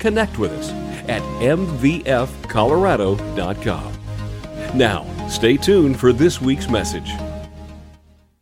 connect 0.00 0.38
with 0.38 0.52
us 0.52 0.70
at 1.08 1.22
mvfcolorado.com. 1.40 3.92
Now, 4.74 5.28
stay 5.28 5.56
tuned 5.56 5.98
for 5.98 6.12
this 6.12 6.38
week's 6.40 6.68
message. 6.68 7.10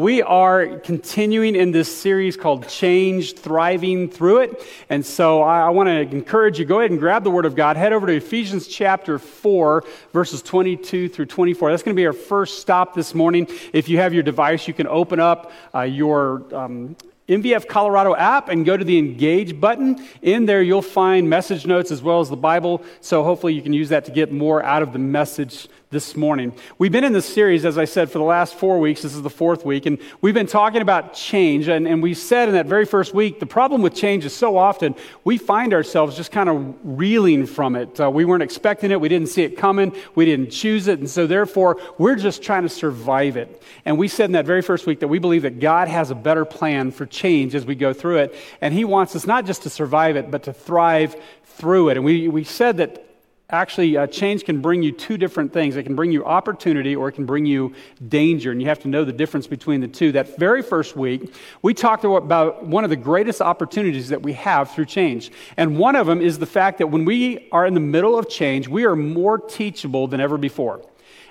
We 0.00 0.22
are 0.22 0.78
continuing 0.78 1.56
in 1.56 1.72
this 1.72 1.92
series 1.92 2.36
called 2.36 2.68
Change, 2.68 3.34
Thriving 3.34 4.08
Through 4.08 4.42
It. 4.42 4.62
And 4.88 5.04
so 5.04 5.42
I, 5.42 5.62
I 5.62 5.70
want 5.70 5.88
to 5.88 6.02
encourage 6.16 6.60
you, 6.60 6.64
go 6.64 6.78
ahead 6.78 6.92
and 6.92 7.00
grab 7.00 7.24
the 7.24 7.32
Word 7.32 7.44
of 7.44 7.56
God. 7.56 7.76
Head 7.76 7.92
over 7.92 8.06
to 8.06 8.14
Ephesians 8.14 8.68
chapter 8.68 9.18
4, 9.18 9.82
verses 10.12 10.40
22 10.42 11.08
through 11.08 11.26
24. 11.26 11.72
That's 11.72 11.82
going 11.82 11.96
to 11.96 12.00
be 12.00 12.06
our 12.06 12.12
first 12.12 12.60
stop 12.60 12.94
this 12.94 13.12
morning. 13.12 13.48
If 13.72 13.88
you 13.88 13.98
have 13.98 14.14
your 14.14 14.22
device, 14.22 14.68
you 14.68 14.74
can 14.74 14.86
open 14.86 15.18
up 15.18 15.50
uh, 15.74 15.80
your 15.80 16.44
um, 16.54 16.94
MVF 17.28 17.68
Colorado 17.68 18.14
app 18.16 18.48
and 18.48 18.64
go 18.64 18.76
to 18.76 18.84
the 18.84 18.98
Engage 18.98 19.60
button. 19.60 20.02
In 20.22 20.46
there, 20.46 20.62
you'll 20.62 20.80
find 20.80 21.28
message 21.28 21.66
notes 21.66 21.90
as 21.90 22.02
well 22.02 22.20
as 22.20 22.30
the 22.30 22.36
Bible. 22.36 22.82
So 23.00 23.22
hopefully, 23.22 23.52
you 23.52 23.60
can 23.60 23.74
use 23.74 23.90
that 23.90 24.06
to 24.06 24.10
get 24.10 24.32
more 24.32 24.62
out 24.62 24.82
of 24.82 24.94
the 24.94 24.98
message 24.98 25.68
this 25.90 26.14
morning. 26.14 26.52
We've 26.76 26.92
been 26.92 27.04
in 27.04 27.14
this 27.14 27.24
series, 27.24 27.64
as 27.64 27.78
I 27.78 27.86
said, 27.86 28.10
for 28.10 28.18
the 28.18 28.24
last 28.24 28.54
four 28.54 28.78
weeks. 28.78 29.00
This 29.00 29.14
is 29.14 29.22
the 29.22 29.30
fourth 29.30 29.64
week, 29.64 29.86
and 29.86 29.98
we've 30.20 30.34
been 30.34 30.46
talking 30.46 30.82
about 30.82 31.14
change. 31.14 31.66
And, 31.66 31.88
and 31.88 32.02
we 32.02 32.12
said 32.12 32.48
in 32.48 32.54
that 32.56 32.66
very 32.66 32.84
first 32.84 33.14
week, 33.14 33.40
the 33.40 33.46
problem 33.46 33.80
with 33.80 33.94
change 33.94 34.26
is 34.26 34.34
so 34.34 34.58
often 34.58 34.94
we 35.24 35.38
find 35.38 35.72
ourselves 35.72 36.14
just 36.14 36.30
kind 36.30 36.50
of 36.50 36.76
reeling 36.82 37.46
from 37.46 37.74
it. 37.74 37.98
Uh, 37.98 38.10
we 38.10 38.26
weren't 38.26 38.42
expecting 38.42 38.90
it, 38.90 39.00
we 39.00 39.08
didn't 39.08 39.28
see 39.28 39.44
it 39.44 39.56
coming, 39.56 39.96
we 40.14 40.26
didn't 40.26 40.50
choose 40.50 40.88
it, 40.88 40.98
and 40.98 41.08
so 41.08 41.26
therefore 41.26 41.80
we're 41.96 42.16
just 42.16 42.42
trying 42.42 42.64
to 42.64 42.68
survive 42.68 43.38
it. 43.38 43.62
And 43.86 43.96
we 43.96 44.08
said 44.08 44.26
in 44.26 44.32
that 44.32 44.44
very 44.44 44.60
first 44.60 44.86
week 44.86 45.00
that 45.00 45.08
we 45.08 45.18
believe 45.18 45.42
that 45.42 45.58
God 45.58 45.88
has 45.88 46.10
a 46.10 46.14
better 46.14 46.44
plan 46.44 46.90
for 46.90 47.06
change 47.06 47.54
as 47.54 47.64
we 47.64 47.74
go 47.74 47.94
through 47.94 48.18
it, 48.18 48.34
and 48.60 48.74
He 48.74 48.84
wants 48.84 49.16
us 49.16 49.26
not 49.26 49.46
just 49.46 49.62
to 49.62 49.70
survive 49.70 50.16
it, 50.16 50.30
but 50.30 50.42
to 50.42 50.52
thrive 50.52 51.16
through 51.46 51.88
it. 51.88 51.96
And 51.96 52.04
we, 52.04 52.28
we 52.28 52.44
said 52.44 52.76
that 52.76 53.07
actually 53.50 53.96
uh, 53.96 54.06
change 54.06 54.44
can 54.44 54.60
bring 54.60 54.82
you 54.82 54.92
two 54.92 55.16
different 55.16 55.54
things. 55.54 55.74
It 55.74 55.84
can 55.84 55.96
bring 55.96 56.12
you 56.12 56.22
opportunity 56.22 56.94
or 56.94 57.08
it 57.08 57.12
can 57.12 57.24
bring 57.24 57.46
you 57.46 57.72
danger 58.06 58.50
and 58.50 58.60
you 58.60 58.68
have 58.68 58.80
to 58.80 58.88
know 58.88 59.06
the 59.06 59.12
difference 59.12 59.46
between 59.46 59.80
the 59.80 59.88
two. 59.88 60.12
That 60.12 60.36
very 60.36 60.60
first 60.60 60.96
week 60.96 61.34
we 61.62 61.72
talked 61.72 62.04
about 62.04 62.66
one 62.66 62.84
of 62.84 62.90
the 62.90 62.96
greatest 62.96 63.40
opportunities 63.40 64.10
that 64.10 64.22
we 64.22 64.34
have 64.34 64.72
through 64.72 64.84
change. 64.84 65.32
And 65.56 65.78
one 65.78 65.96
of 65.96 66.06
them 66.06 66.20
is 66.20 66.38
the 66.38 66.44
fact 66.44 66.76
that 66.76 66.88
when 66.88 67.06
we 67.06 67.48
are 67.50 67.64
in 67.64 67.72
the 67.72 67.80
middle 67.80 68.18
of 68.18 68.28
change 68.28 68.68
we 68.68 68.84
are 68.84 68.94
more 68.94 69.38
teachable 69.38 70.08
than 70.08 70.20
ever 70.20 70.36
before. 70.36 70.82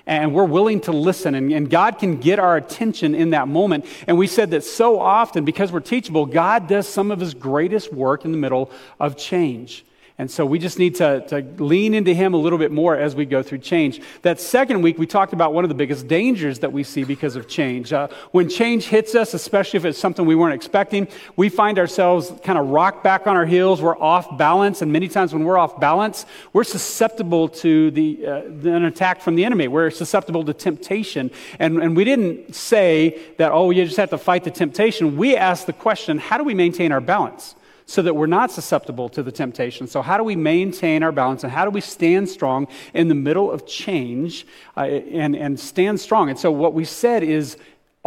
And 0.04 0.34
we're 0.34 0.42
willing 0.42 0.80
to 0.82 0.92
listen 0.92 1.36
and, 1.36 1.52
and 1.52 1.70
god 1.70 2.00
can 2.00 2.18
get 2.18 2.40
our 2.40 2.56
attention 2.56 3.14
in 3.14 3.30
that 3.30 3.46
moment. 3.46 3.86
And 4.08 4.18
we 4.18 4.26
said 4.26 4.50
that 4.50 4.64
so 4.64 4.98
often 4.98 5.44
because 5.44 5.70
we're 5.70 5.78
teachable 5.78 6.26
god 6.26 6.66
does 6.66 6.88
some 6.88 7.12
of 7.12 7.20
his 7.20 7.32
greatest 7.32 7.92
work 7.92 8.24
in 8.24 8.32
the 8.32 8.38
middle 8.38 8.72
of 8.98 9.16
change 9.16 9.84
and 10.20 10.28
so 10.28 10.44
we 10.44 10.58
just 10.58 10.80
need 10.80 10.96
to, 10.96 11.20
to 11.28 11.42
lean 11.62 11.94
into 11.94 12.12
him 12.12 12.34
a 12.34 12.36
little 12.36 12.58
bit 12.58 12.72
more 12.72 12.96
as 12.96 13.14
we 13.14 13.24
go 13.24 13.40
through 13.40 13.58
change. 13.58 14.00
That 14.22 14.40
second 14.40 14.82
week, 14.82 14.98
we 14.98 15.06
talked 15.06 15.32
about 15.32 15.54
one 15.54 15.64
of 15.64 15.68
the 15.68 15.76
biggest 15.76 16.08
dangers 16.08 16.58
that 16.58 16.72
we 16.72 16.82
see 16.82 17.04
because 17.04 17.36
of 17.36 17.46
change. 17.46 17.92
Uh, 17.92 18.08
when 18.32 18.48
change 18.48 18.86
hits 18.86 19.14
us, 19.14 19.32
especially 19.32 19.76
if 19.76 19.84
it's 19.84 19.96
something 19.96 20.26
we 20.26 20.34
weren't 20.34 20.54
expecting, 20.54 21.06
we 21.36 21.48
find 21.48 21.78
ourselves 21.78 22.32
kind 22.42 22.58
of 22.58 22.66
rocked 22.66 23.04
back 23.04 23.28
on 23.28 23.36
our 23.36 23.46
heels. 23.46 23.80
We're 23.80 23.96
off 23.96 24.36
balance. 24.36 24.82
And 24.82 24.92
many 24.92 25.06
times 25.06 25.32
when 25.32 25.44
we're 25.44 25.56
off 25.56 25.78
balance, 25.78 26.26
we're 26.52 26.64
susceptible 26.64 27.48
to 27.50 27.92
the, 27.92 28.26
uh, 28.26 28.42
an 28.70 28.86
attack 28.86 29.20
from 29.20 29.36
the 29.36 29.44
enemy. 29.44 29.68
We're 29.68 29.90
susceptible 29.90 30.44
to 30.46 30.52
temptation. 30.52 31.30
And, 31.60 31.80
and 31.80 31.96
we 31.96 32.02
didn't 32.02 32.56
say 32.56 33.20
that, 33.36 33.52
oh, 33.52 33.70
you 33.70 33.84
just 33.84 33.98
have 33.98 34.10
to 34.10 34.18
fight 34.18 34.42
the 34.42 34.50
temptation. 34.50 35.16
We 35.16 35.36
asked 35.36 35.66
the 35.66 35.72
question, 35.72 36.18
how 36.18 36.38
do 36.38 36.42
we 36.42 36.54
maintain 36.54 36.90
our 36.90 37.00
balance? 37.00 37.54
So 37.88 38.02
that 38.02 38.14
we're 38.14 38.26
not 38.26 38.50
susceptible 38.50 39.08
to 39.08 39.22
the 39.22 39.32
temptation. 39.32 39.86
So, 39.86 40.02
how 40.02 40.18
do 40.18 40.22
we 40.22 40.36
maintain 40.36 41.02
our 41.02 41.10
balance 41.10 41.42
and 41.42 41.50
how 41.50 41.64
do 41.64 41.70
we 41.70 41.80
stand 41.80 42.28
strong 42.28 42.68
in 42.92 43.08
the 43.08 43.14
middle 43.14 43.50
of 43.50 43.66
change 43.66 44.46
uh, 44.76 44.80
and, 44.82 45.34
and 45.34 45.58
stand 45.58 45.98
strong? 45.98 46.28
And 46.28 46.38
so, 46.38 46.52
what 46.52 46.74
we 46.74 46.84
said 46.84 47.22
is 47.22 47.56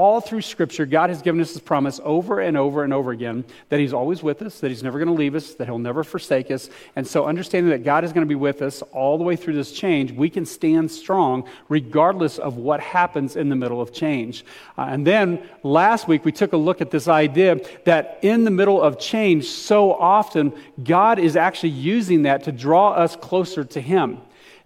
all 0.02 0.20
through 0.20 0.42
Scripture, 0.42 0.88
God 0.88 1.12
has 1.12 1.22
given 1.22 1.40
us 1.42 1.54
this 1.54 1.62
promise 1.62 2.00
over 2.04 2.40
and 2.40 2.58
over 2.58 2.84
and 2.84 2.92
over 2.92 3.12
again 3.12 3.46
that 3.70 3.80
He's 3.80 3.94
always 3.94 4.24
with 4.24 4.42
us, 4.42 4.60
that 4.60 4.70
He's 4.70 4.82
never 4.82 4.98
going 4.98 5.08
to 5.08 5.14
leave 5.14 5.36
us, 5.36 5.54
that 5.54 5.66
He'll 5.66 5.78
never 5.78 6.04
forsake 6.04 6.50
us. 6.50 6.72
And 6.96 7.06
so, 7.06 7.28
understanding 7.28 7.70
that 7.70 7.84
God 7.84 8.04
is 8.04 8.12
going 8.12 8.26
to 8.26 8.28
be 8.28 8.34
with 8.34 8.64
us 8.64 8.82
all 8.94 9.20
the 9.20 9.24
way 9.24 9.36
through 9.36 9.54
this 9.54 9.72
change, 9.72 10.12
we 10.12 10.28
can 10.28 10.44
stand 10.44 10.90
strong 10.90 11.48
regardless 11.70 12.40
of 12.40 12.58
what 12.58 12.80
happens 12.80 13.36
in 13.36 13.50
the 13.50 13.56
middle 13.56 13.80
of 13.80 13.94
change. 13.94 14.44
Uh, 14.76 14.88
and 14.90 15.06
then 15.06 15.48
last 15.62 16.08
week, 16.08 16.26
we 16.26 16.32
took 16.32 16.54
a 16.54 16.58
look 16.58 16.82
at 16.82 16.90
this 16.90 17.08
idea 17.08 17.60
that 17.86 18.18
in 18.24 18.44
the 18.44 18.50
middle 18.50 18.82
of 18.82 18.98
change, 18.98 19.46
so 19.46 19.94
often, 19.94 20.52
God 20.84 21.20
is 21.20 21.36
actually 21.36 21.74
using 21.74 22.24
that 22.24 22.46
to 22.46 22.52
draw 22.52 22.94
us 22.94 23.16
closer 23.16 23.64
to 23.66 23.80
Him. 23.80 24.18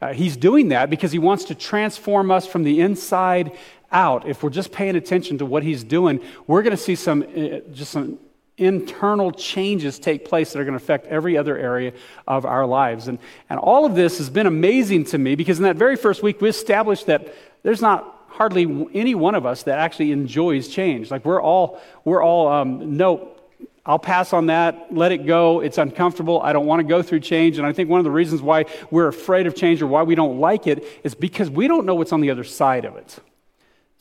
Uh, 0.01 0.13
he's 0.13 0.35
doing 0.35 0.69
that 0.69 0.89
because 0.89 1.11
he 1.11 1.19
wants 1.19 1.45
to 1.45 1.55
transform 1.55 2.29
us 2.29 2.45
from 2.45 2.63
the 2.63 2.81
inside 2.81 3.51
out, 3.95 4.27
if 4.27 4.43
we're 4.43 4.49
just 4.49 4.71
paying 4.71 4.95
attention 4.95 5.37
to 5.39 5.45
what 5.45 5.63
he's 5.63 5.83
doing, 5.83 6.19
we're 6.45 6.61
going 6.61 6.75
to 6.75 6.83
see 6.89 6.95
some 6.95 7.23
uh, 7.23 7.59
just 7.71 7.91
some 7.91 8.19
internal 8.57 9.31
changes 9.31 9.99
take 9.99 10.25
place 10.25 10.53
that 10.53 10.59
are 10.59 10.63
going 10.63 10.77
to 10.77 10.83
affect 10.83 11.07
every 11.07 11.37
other 11.37 11.57
area 11.57 11.91
of 12.27 12.45
our 12.45 12.65
lives. 12.65 13.07
And, 13.07 13.19
and 13.49 13.59
all 13.59 13.85
of 13.85 13.95
this 13.95 14.17
has 14.19 14.29
been 14.29 14.47
amazing 14.47 15.05
to 15.05 15.17
me 15.17 15.35
because 15.35 15.57
in 15.57 15.63
that 15.63 15.75
very 15.75 15.95
first 15.95 16.23
week, 16.23 16.39
we 16.41 16.49
established 16.49 17.07
that 17.07 17.33
there's 17.63 17.81
not 17.81 18.27
hardly 18.27 18.87
any 18.93 19.15
one 19.15 19.35
of 19.35 19.45
us 19.45 19.63
that 19.63 19.79
actually 19.79 20.11
enjoys 20.11 20.67
change. 20.67 21.11
Like 21.11 21.25
we're 21.25 21.41
all, 21.41 21.81
we're 22.05 22.23
all, 22.23 22.47
um, 22.47 22.95
no, 22.95 23.31
I'll 23.85 23.99
pass 23.99 24.33
on 24.33 24.47
that, 24.47 24.87
let 24.93 25.11
it 25.11 25.25
go. 25.25 25.59
It's 25.59 25.77
uncomfortable. 25.77 26.41
I 26.41 26.53
don't 26.53 26.65
want 26.65 26.79
to 26.79 26.87
go 26.87 27.01
through 27.01 27.19
change. 27.19 27.57
And 27.57 27.67
I 27.67 27.73
think 27.73 27.89
one 27.89 27.99
of 27.99 28.03
the 28.03 28.11
reasons 28.11 28.41
why 28.41 28.65
we're 28.89 29.07
afraid 29.07 29.47
of 29.47 29.55
change 29.55 29.81
or 29.81 29.87
why 29.87 30.03
we 30.03 30.15
don't 30.15 30.39
like 30.39 30.65
it 30.65 30.83
is 31.03 31.13
because 31.13 31.49
we 31.49 31.67
don't 31.67 31.85
know 31.85 31.95
what's 31.95 32.11
on 32.11 32.21
the 32.21 32.31
other 32.31 32.43
side 32.43 32.85
of 32.85 32.95
it. 32.95 33.19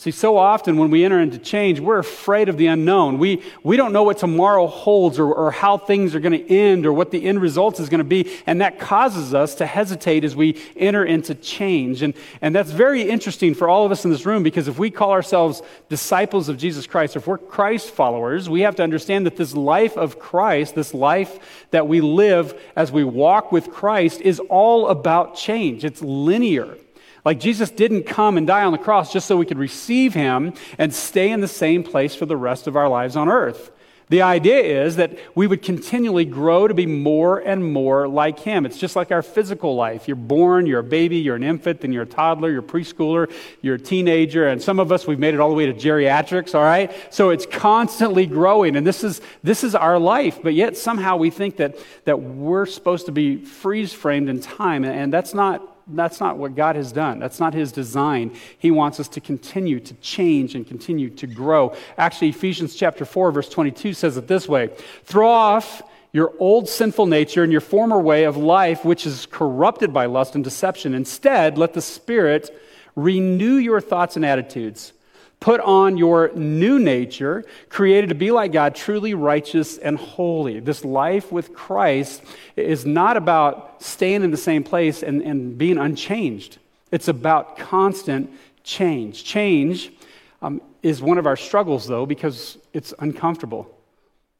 See, 0.05 0.11
so 0.11 0.37
often 0.37 0.77
when 0.77 0.91
we 0.91 1.03
enter 1.03 1.19
into 1.19 1.39
change, 1.39 1.81
we're 1.81 1.99
afraid 1.99 2.51
of 2.51 2.59
the 2.59 2.67
unknown. 2.67 3.17
We, 3.17 3.43
we 3.63 3.79
don't 3.79 3.91
know 3.95 4.03
what 4.03 4.19
tomorrow 4.19 4.67
holds 4.67 5.19
or, 5.19 5.33
or 5.33 5.51
how 5.51 5.79
things 5.79 6.15
are 6.15 6.21
going 6.21 6.39
to 6.39 6.47
end 6.47 6.85
or 6.85 6.93
what 6.93 7.11
the 7.11 7.25
end 7.25 7.41
result 7.41 7.81
is 7.81 7.89
going 7.89 8.01
to 8.01 8.05
be. 8.05 8.31
And 8.45 8.61
that 8.61 8.79
causes 8.79 9.33
us 9.33 9.55
to 9.55 9.65
hesitate 9.65 10.23
as 10.23 10.37
we 10.37 10.61
enter 10.77 11.07
into 11.07 11.35
change. 11.35 12.03
And, 12.03 12.13
and 12.43 12.55
that's 12.55 12.71
very 12.71 13.09
interesting 13.09 13.55
for 13.55 13.67
all 13.67 13.87
of 13.87 13.93
us 13.93 14.05
in 14.05 14.11
this 14.11 14.27
room 14.27 14.43
because 14.43 14.69
if 14.69 14.79
we 14.79 14.91
call 14.91 15.11
ourselves 15.11 15.63
disciples 15.89 16.51
of 16.51 16.59
Jesus 16.59 16.87
Christ, 16.87 17.17
or 17.17 17.21
if 17.21 17.27
we're 17.27 17.39
Christ 17.39 17.89
followers, 17.89 18.47
we 18.47 18.61
have 18.61 18.77
to 18.77 18.83
understand 18.83 19.25
that 19.25 19.37
this 19.37 19.55
life 19.55 19.97
of 19.97 20.19
Christ, 20.19 20.75
this 20.75 20.93
life 20.93 21.65
that 21.71 21.89
we 21.89 22.03
live 22.03 22.61
as 22.77 22.93
we 22.93 23.05
walk 23.05 23.53
with 23.53 23.71
Christ, 23.71 24.21
is 24.21 24.39
all 24.51 24.89
about 24.89 25.35
change. 25.35 25.83
It's 25.83 26.03
linear. 26.03 26.77
Like 27.25 27.41
Jesus 27.41 27.71
didn't 27.71 28.05
come 28.05 28.37
and 28.37 28.47
die 28.47 28.65
on 28.65 28.73
the 28.73 28.79
cross 28.79 29.13
just 29.13 29.27
so 29.27 29.37
we 29.37 29.47
could 29.47 29.59
receive 29.59 30.15
him 30.15 30.53
and 30.79 30.93
stay 30.93 31.31
in 31.31 31.41
the 31.41 31.49
same 31.49 31.83
place 31.83 32.15
for 32.15 32.27
the 32.27 32.37
rest 32.37 32.67
of 32.67 32.77
our 32.77 32.89
lives 32.89 33.17
on 33.17 33.29
earth. 33.29 33.71
The 34.11 34.21
idea 34.21 34.85
is 34.85 34.97
that 34.97 35.17
we 35.35 35.47
would 35.47 35.63
continually 35.63 36.27
grow 36.27 36.69
to 36.69 36.75
be 36.75 36.85
more 36.85 37.39
and 37.39 37.73
more 37.73 38.07
like 38.07 38.39
him. 38.39 38.67
It's 38.67 38.77
just 38.77 38.97
like 38.97 39.11
our 39.11 39.23
physical 39.23 39.77
life. 39.77 40.07
You're 40.07 40.17
born, 40.17 40.67
you're 40.67 40.81
a 40.81 40.85
baby, 40.85 41.17
you're 41.17 41.37
an 41.37 41.43
infant, 41.43 41.81
then 41.81 41.93
you're 41.93 42.03
a 42.03 42.07
toddler, 42.07 42.51
you're 42.51 42.61
a 42.61 42.63
preschooler, 42.63 43.33
you're 43.63 43.77
a 43.77 43.81
teenager, 43.81 44.47
and 44.47 44.63
some 44.63 44.79
of 44.79 44.93
us 44.93 45.07
we've 45.07 45.19
made 45.19 45.33
it 45.33 45.41
all 45.41 45.49
the 45.49 45.55
way 45.55 45.65
to 45.65 45.73
geriatrics, 45.73 46.55
all 46.55 46.63
right? 46.63 46.95
So 47.11 47.31
it's 47.31 47.47
constantly 47.47 48.27
growing, 48.27 48.77
and 48.77 48.87
this 48.87 49.03
is 49.03 49.23
this 49.43 49.65
is 49.65 49.75
our 49.75 49.99
life, 49.99 50.39
but 50.43 50.53
yet 50.53 50.77
somehow 50.77 51.17
we 51.17 51.31
think 51.31 51.57
that 51.57 51.77
that 52.05 52.21
we're 52.21 52.67
supposed 52.67 53.07
to 53.07 53.13
be 53.13 53.39
freeze 53.39 53.95
framed 53.95 54.29
in 54.29 54.41
time, 54.41 54.85
and 54.85 55.11
that's 55.11 55.33
not 55.33 55.74
that's 55.87 56.21
not 56.21 56.39
what 56.39 56.55
God 56.55 56.77
has 56.77 56.93
done. 56.93 57.19
That's 57.19 57.41
not 57.41 57.55
his 57.55 57.73
design. 57.73 58.35
He 58.59 58.71
wants 58.71 58.99
us 59.01 59.09
to 59.09 59.21
continue 59.21 59.81
to 59.81 59.95
change 59.95 60.55
and 60.55 60.67
continue 60.67 61.11
to 61.11 61.27
grow. 61.27 61.75
Actually, 61.99 62.29
Ephesians 62.31 62.75
chapter 62.75 63.05
4, 63.05 63.33
verse 63.33 63.49
22 63.49 63.93
says 63.93 64.17
it 64.17 64.27
this 64.27 64.49
way 64.49 64.71
Throw 65.05 65.29
off 65.29 65.83
your 66.13 66.33
old 66.39 66.69
sinful 66.69 67.07
nature 67.07 67.43
and 67.43 67.53
your 67.53 67.61
former 67.61 68.01
way 68.01 68.25
of 68.25 68.37
life, 68.37 68.85
which 68.85 69.05
is 69.05 69.27
corrupted 69.27 69.93
by 69.93 70.07
lust 70.07 70.35
and 70.35 70.45
deception. 70.45 70.95
Instead, 70.95 71.59
let 71.59 71.75
the 71.75 71.83
Spirit 71.83 72.57
renew 72.95 73.57
your 73.57 73.81
thoughts 73.81 74.17
and 74.17 74.25
attitudes 74.25 74.93
Put 75.41 75.61
on 75.61 75.99
your 75.99 76.33
new 76.35 76.79
nature, 76.79 77.45
created 77.69 78.09
to 78.09 78.15
be 78.15 78.31
like 78.31 78.53
God, 78.53 78.75
truly 78.75 79.13
righteous 79.15 79.77
and 79.77 79.99
holy. 79.99 80.61
This 80.61 80.85
life 80.85 81.31
with 81.31 81.53
Christ 81.53 82.23
is 82.57 82.87
not 82.87 83.17
about 83.17 83.83
staying 83.83 84.23
in 84.23 84.31
the 84.31 84.37
same 84.37 84.65
place 84.65 85.03
and, 85.03 85.21
and 85.23 85.59
being 85.59 85.77
unchanged. 85.77 86.59
It's 86.91 87.09
about 87.09 87.59
constant 87.59 88.31
change. 88.63 89.25
Change 89.25 89.93
um, 90.41 90.63
is 90.83 91.03
one 91.03 91.19
of 91.19 91.27
our 91.27 91.37
struggles, 91.37 91.87
though, 91.87 92.07
because 92.07 92.57
it's 92.73 92.95
uncomfortable. 92.99 93.74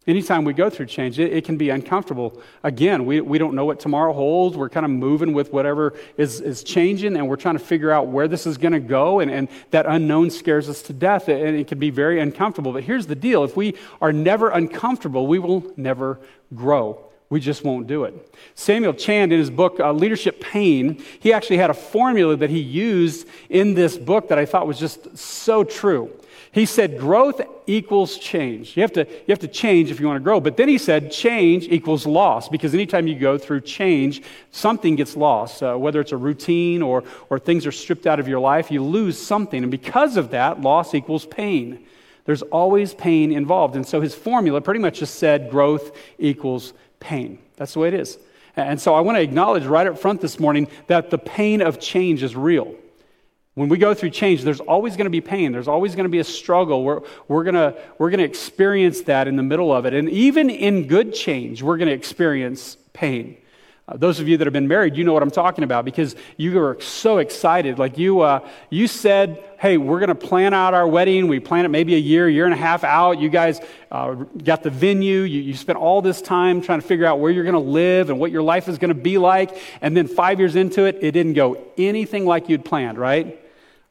Anytime 0.07 0.45
we 0.45 0.53
go 0.53 0.69
through 0.69 0.87
change, 0.87 1.19
it, 1.19 1.33
it, 1.33 1.45
can 1.47 1.57
be 1.57 1.71
uncomfortable. 1.71 2.39
Again, 2.63 3.07
we, 3.07 3.23
we 3.23 3.39
don't 3.39 3.55
know 3.55 3.65
what 3.65 3.81
tomorrow 3.81 4.13
holds. 4.13 4.55
We're 4.55 4.69
kind 4.69 4.85
of 4.85 4.91
moving 4.91 5.33
with 5.33 5.51
whatever 5.51 5.95
is, 6.19 6.43
is 6.43 6.63
changing, 6.63 7.17
and 7.17 7.27
we're 7.27 7.37
trying 7.37 7.57
to 7.57 7.65
figure 7.65 7.91
out 7.91 8.09
where 8.09 8.29
this 8.29 8.47
is 8.47 8.59
going 8.59 8.75
to 8.75 8.81
go, 8.81 9.21
and, 9.21 9.31
and 9.31 9.49
that 9.71 9.87
unknown 9.87 10.31
scares 10.31 10.69
us 10.69 10.83
to 10.83 10.93
death, 10.93 11.29
and 11.29 11.57
it 11.57 11.69
can 11.69 11.79
be 11.79 11.89
very 11.89 12.21
uncomfortable. 12.21 12.73
But 12.73 12.85
here's 12.85 13.07
the 13.07 13.15
deal 13.15 13.45
if 13.45 13.57
we 13.57 13.77
are 14.03 14.13
never 14.13 14.51
uncomfortable, 14.51 15.27
we 15.27 15.39
will 15.39 15.73
never 15.77 16.21
grow. 16.55 17.11
We 17.31 17.41
just 17.41 17.65
won't 17.65 17.87
do 17.87 18.05
it. 18.05 18.35
Samuel 18.55 18.93
Chand, 18.93 19.33
in 19.33 19.39
his 19.39 19.51
book, 19.51 19.81
uh, 19.81 19.91
Leadership 19.93 20.41
Pain, 20.41 21.03
he 21.19 21.33
actually 21.33 21.57
had 21.57 21.71
a 21.71 21.75
formula 21.75 22.37
that 22.37 22.51
he 22.51 22.61
used 22.61 23.27
in 23.49 23.73
this 23.73 23.97
book 23.97 24.29
that 24.29 24.39
I 24.39 24.45
thought 24.45 24.67
was 24.67 24.79
just 24.79 25.17
so 25.17 25.65
true. 25.65 26.13
He 26.55 26.67
said 26.67 27.01
growth 27.01 27.41
equals 27.67 28.17
change. 28.17 28.77
You 28.77 28.83
have, 28.83 28.93
to, 28.93 29.05
you 29.09 29.27
have 29.31 29.41
to 29.41 29.49
change 29.49 29.91
if 29.91 29.99
you 29.99 30.07
want 30.07 30.21
to 30.21 30.23
grow. 30.23 30.39
But 30.39 30.57
then 30.57 30.69
he 30.69 30.79
said 30.79 31.11
change 31.11 31.65
equals 31.65 32.07
loss 32.07 32.49
because 32.49 32.75
anytime 32.75 33.09
you 33.09 33.19
go 33.19 33.37
through 33.37 33.63
change, 33.63 34.23
something 34.53 34.95
gets 34.95 35.17
lost. 35.17 35.65
Uh, 35.65 35.75
whether 35.75 36.01
it's 36.01 36.13
a 36.13 36.17
routine 36.17 36.81
or, 36.81 37.03
or 37.29 37.41
things 37.41 37.67
are 37.67 37.73
stripped 37.73 38.07
out 38.07 38.21
of 38.21 38.29
your 38.29 38.39
life, 38.39 38.71
you 38.71 38.85
lose 38.85 39.21
something. 39.21 39.65
And 39.65 39.71
because 39.71 40.17
of 40.17 40.31
that, 40.31 40.61
loss 40.61 40.95
equals 40.95 41.27
pain. 41.27 41.85
There's 42.25 42.43
always 42.43 42.95
pain 42.95 43.33
involved. 43.33 43.75
And 43.75 43.85
so 43.85 44.01
his 44.01 44.15
formula 44.15 44.61
pretty 44.61 44.79
much 44.79 45.01
just 45.01 45.17
said 45.17 45.51
growth 45.51 45.91
equals 46.21 46.73
pain. 47.01 47.41
That's 47.57 47.73
the 47.73 47.81
way 47.81 47.89
it 47.89 47.95
is. 47.95 48.17
And 48.55 48.81
so 48.81 48.95
I 48.95 49.01
want 49.01 49.19
to 49.19 49.23
acknowledge 49.23 49.67
right 49.67 49.89
up 49.89 49.99
front 49.99 50.21
this 50.21 50.39
morning 50.39 50.69
that 50.87 51.11
the 51.11 51.19
pain 51.19 51.63
of 51.63 51.81
change 51.81 52.23
is 52.23 52.37
real. 52.37 52.77
When 53.55 53.69
we 53.69 53.79
go 53.79 53.95
through 53.95 54.11
change, 54.11 54.43
there's 54.43 54.61
always 54.61 54.97
going 54.97 55.05
to 55.05 55.11
be 55.11 55.21
pain. 55.21 55.53
There's 55.53 55.69
always 55.69 55.95
going 55.95 56.05
to 56.05 56.11
be 56.11 56.19
a 56.19 56.25
struggle. 56.25 56.83
We're, 56.83 57.03
we're 57.29 57.45
going 57.45 57.55
to, 57.55 57.77
we're 57.99 58.11
going 58.11 58.19
to 58.19 58.25
experience 58.25 59.03
that 59.03 59.29
in 59.29 59.37
the 59.37 59.45
middle 59.45 59.73
of 59.73 59.87
it. 59.87 59.95
And 59.95 60.09
even 60.11 60.51
in 60.51 60.89
good 60.89 61.15
change, 61.15 61.63
we're 61.63 61.77
going 61.77 61.89
to 61.89 61.95
experience 61.95 62.77
pain. 62.93 63.37
Uh, 63.87 63.97
those 63.97 64.19
of 64.19 64.27
you 64.27 64.39
that 64.39 64.47
have 64.47 64.53
been 64.53 64.67
married, 64.67 64.97
you 64.97 65.05
know 65.05 65.13
what 65.13 65.23
I'm 65.23 65.31
talking 65.31 65.63
about 65.63 65.85
because 65.85 66.17
you 66.37 66.59
were 66.59 66.81
so 66.81 67.19
excited. 67.19 67.79
Like 67.79 67.97
you, 67.99 68.23
uh, 68.23 68.49
you 68.71 68.89
said, 68.89 69.45
hey, 69.61 69.77
we're 69.77 70.01
going 70.01 70.09
to 70.09 70.15
plan 70.17 70.53
out 70.55 70.75
our 70.75 70.89
wedding. 70.89 71.29
We 71.29 71.39
plan 71.39 71.65
it 71.65 71.69
maybe 71.69 71.95
a 71.95 71.99
year, 71.99 72.29
year 72.29 72.47
and 72.47 72.55
a 72.55 72.57
half 72.57 72.83
out. 72.83 73.21
You 73.21 73.29
guys 73.29 73.61
uh, 73.93 74.15
got 74.15 74.65
the 74.65 74.71
venue. 74.71 75.21
You, 75.21 75.43
you 75.43 75.55
spent 75.55 75.79
all 75.79 76.03
this 76.03 76.23
time 76.23 76.61
trying 76.61 76.81
to 76.81 76.87
figure 76.87 77.05
out 77.05 77.21
where 77.21 77.31
you're 77.31 77.45
going 77.45 77.53
to 77.53 77.71
live 77.71 78.09
and 78.09 78.19
what 78.19 78.33
your 78.33 78.43
life 78.43 78.69
is 78.69 78.79
going 78.79 78.89
to 78.89 79.01
be 79.01 79.19
like. 79.19 79.57
And 79.81 79.97
then 79.97 80.09
five 80.09 80.41
years 80.41 80.57
into 80.57 80.87
it, 80.87 80.99
it 81.03 81.13
didn't 81.13 81.35
go 81.35 81.63
anything 81.77 82.25
like 82.25 82.49
you'd 82.49 82.65
planned, 82.65 82.99
right? 82.99 83.39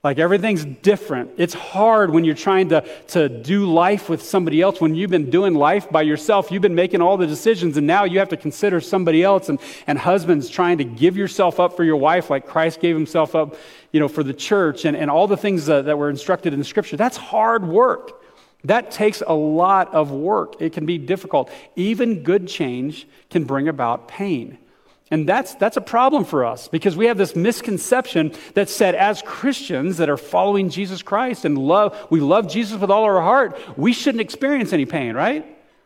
Like 0.03 0.19
everything's 0.19 0.65
different. 0.65 1.31
It's 1.37 1.53
hard 1.53 2.09
when 2.09 2.25
you're 2.25 2.35
trying 2.35 2.67
to, 2.69 2.81
to 3.07 3.29
do 3.29 3.71
life 3.71 4.09
with 4.09 4.21
somebody 4.21 4.61
else. 4.61 4.81
When 4.81 4.95
you've 4.95 5.09
been 5.09 5.29
doing 5.29 5.55
life 5.55 5.89
by 5.89 6.01
yourself, 6.01 6.51
you've 6.51 6.61
been 6.61 6.75
making 6.75 7.01
all 7.01 7.15
the 7.15 7.25
decisions, 7.25 7.77
and 7.77 7.87
now 7.87 8.03
you 8.03 8.19
have 8.19 8.27
to 8.29 8.37
consider 8.37 8.81
somebody 8.81 9.23
else. 9.23 9.47
And, 9.47 9.59
and 9.87 9.97
husbands 9.97 10.49
trying 10.49 10.79
to 10.79 10.83
give 10.83 11.15
yourself 11.15 11.57
up 11.57 11.77
for 11.77 11.85
your 11.85 11.95
wife 11.95 12.29
like 12.29 12.45
Christ 12.45 12.81
gave 12.81 12.97
himself 12.97 13.33
up 13.33 13.55
you 13.93 14.01
know, 14.01 14.09
for 14.09 14.23
the 14.23 14.33
church 14.33 14.83
and, 14.83 14.97
and 14.97 15.09
all 15.09 15.25
the 15.25 15.37
things 15.37 15.67
that, 15.67 15.85
that 15.85 15.97
were 15.97 16.09
instructed 16.09 16.51
in 16.51 16.59
the 16.59 16.65
scripture. 16.65 16.97
That's 16.97 17.15
hard 17.15 17.65
work. 17.65 18.21
That 18.65 18.91
takes 18.91 19.21
a 19.25 19.33
lot 19.33 19.93
of 19.93 20.11
work. 20.11 20.61
It 20.61 20.73
can 20.73 20.85
be 20.85 20.97
difficult. 20.97 21.49
Even 21.77 22.23
good 22.23 22.49
change 22.49 23.07
can 23.29 23.45
bring 23.45 23.69
about 23.69 24.09
pain. 24.09 24.57
And 25.13 25.29
that's, 25.29 25.53
that's 25.53 25.77
a 25.77 25.81
problem 25.81 26.25
for 26.25 26.43
us 26.43 26.67
because 26.67 26.97
we 26.97 27.05
have 27.05 27.19
this 27.19 27.35
misconception 27.35 28.33
that 28.55 28.67
said, 28.67 28.95
as 28.95 29.21
Christians 29.21 29.97
that 29.97 30.09
are 30.09 30.17
following 30.17 30.71
Jesus 30.71 31.03
Christ 31.03 31.45
and 31.45 31.55
love, 31.55 32.07
we 32.09 32.19
love 32.19 32.47
Jesus 32.47 32.81
with 32.81 32.89
all 32.89 33.03
our 33.03 33.21
heart, 33.21 33.55
we 33.77 33.93
shouldn't 33.93 34.21
experience 34.21 34.73
any 34.73 34.87
pain, 34.87 35.13
right? 35.13 35.45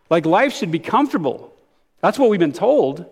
Like 0.10 0.26
life 0.26 0.54
should 0.54 0.72
be 0.72 0.80
comfortable. 0.80 1.54
That's 2.00 2.18
what 2.18 2.30
we've 2.30 2.40
been 2.40 2.54
told. 2.54 3.06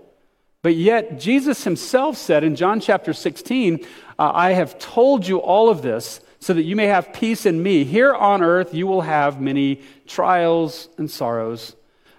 But 0.62 0.75
yet, 0.75 1.19
Jesus 1.19 1.65
himself 1.65 2.15
said 2.15 2.45
in 2.45 2.56
John 2.56 2.79
chapter 2.79 3.12
16, 3.12 3.85
uh, 4.17 4.31
I 4.33 4.53
have 4.53 4.79
told 4.79 5.27
you 5.27 5.39
all 5.39 5.69
of 5.69 5.81
this 5.81 6.21
so 6.39 6.53
that 6.53 6.63
you 6.63 6.77
may 6.77 6.85
have 6.85 7.12
peace 7.12 7.45
in 7.45 7.62
me. 7.62 7.83
Here 7.83 8.13
on 8.13 8.41
earth, 8.41 8.73
you 8.73 8.88
will 8.88 9.01
have 9.01 9.41
many 9.41 9.81
trials 10.07 10.88
and 10.97 11.12
sorrows 11.12 11.75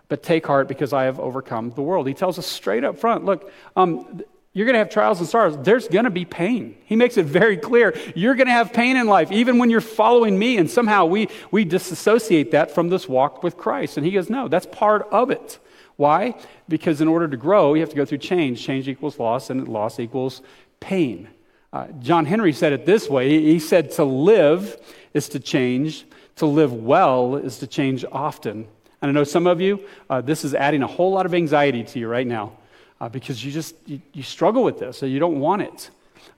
but 0.08 0.22
take 0.22 0.46
heart 0.46 0.68
because 0.68 0.92
I 0.92 1.04
have 1.04 1.18
overcome 1.18 1.70
the 1.70 1.82
world. 1.82 2.06
He 2.06 2.14
tells 2.14 2.38
us 2.38 2.46
straight 2.46 2.84
up 2.84 2.98
front 2.98 3.24
look, 3.24 3.50
um, 3.74 4.22
you're 4.56 4.64
going 4.64 4.72
to 4.72 4.78
have 4.78 4.88
trials 4.88 5.20
and 5.20 5.28
sorrows. 5.28 5.58
There's 5.60 5.86
going 5.86 6.06
to 6.06 6.10
be 6.10 6.24
pain. 6.24 6.78
He 6.86 6.96
makes 6.96 7.18
it 7.18 7.26
very 7.26 7.58
clear. 7.58 7.94
You're 8.14 8.34
going 8.36 8.46
to 8.46 8.54
have 8.54 8.72
pain 8.72 8.96
in 8.96 9.06
life, 9.06 9.30
even 9.30 9.58
when 9.58 9.68
you're 9.68 9.82
following 9.82 10.38
me. 10.38 10.56
And 10.56 10.70
somehow 10.70 11.04
we, 11.04 11.28
we 11.50 11.66
disassociate 11.66 12.52
that 12.52 12.70
from 12.70 12.88
this 12.88 13.06
walk 13.06 13.42
with 13.42 13.58
Christ. 13.58 13.98
And 13.98 14.06
he 14.06 14.12
goes, 14.12 14.30
no, 14.30 14.48
that's 14.48 14.64
part 14.64 15.08
of 15.12 15.30
it. 15.30 15.58
Why? 15.96 16.36
Because 16.70 17.02
in 17.02 17.08
order 17.08 17.28
to 17.28 17.36
grow, 17.36 17.74
you 17.74 17.80
have 17.80 17.90
to 17.90 17.96
go 17.96 18.06
through 18.06 18.16
change. 18.16 18.64
Change 18.64 18.88
equals 18.88 19.18
loss, 19.18 19.50
and 19.50 19.68
loss 19.68 20.00
equals 20.00 20.40
pain. 20.80 21.28
Uh, 21.70 21.88
John 21.98 22.24
Henry 22.24 22.54
said 22.54 22.72
it 22.72 22.86
this 22.86 23.10
way 23.10 23.28
He 23.42 23.58
said, 23.58 23.90
To 23.92 24.04
live 24.04 24.78
is 25.12 25.28
to 25.30 25.38
change, 25.38 26.06
to 26.36 26.46
live 26.46 26.72
well 26.72 27.36
is 27.36 27.58
to 27.58 27.66
change 27.66 28.06
often. 28.10 28.68
And 29.02 29.10
I 29.10 29.12
know 29.12 29.24
some 29.24 29.46
of 29.46 29.60
you, 29.60 29.84
uh, 30.08 30.20
this 30.20 30.44
is 30.44 30.54
adding 30.54 30.82
a 30.82 30.86
whole 30.86 31.12
lot 31.12 31.26
of 31.26 31.34
anxiety 31.34 31.84
to 31.84 31.98
you 31.98 32.08
right 32.08 32.26
now 32.26 32.52
uh, 33.00 33.08
because 33.08 33.44
you 33.44 33.52
just 33.52 33.74
you, 33.86 34.00
you 34.12 34.22
struggle 34.22 34.64
with 34.64 34.78
this, 34.78 34.98
so 34.98 35.06
you 35.06 35.18
don't 35.18 35.38
want 35.40 35.62
it. 35.62 35.90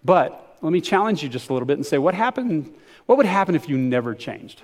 But 0.05 0.57
let 0.61 0.73
me 0.73 0.81
challenge 0.81 1.23
you 1.23 1.29
just 1.29 1.51
a 1.51 1.53
little 1.53 1.67
bit 1.67 1.79
and 1.79 1.87
say, 1.87 1.99
what 1.99 2.15
happened? 2.15 2.75
What 3.07 3.17
would 3.19 3.27
happen 3.27 3.55
if 3.55 3.69
you 3.69 3.79
never 3.79 4.15
changed? 4.15 4.63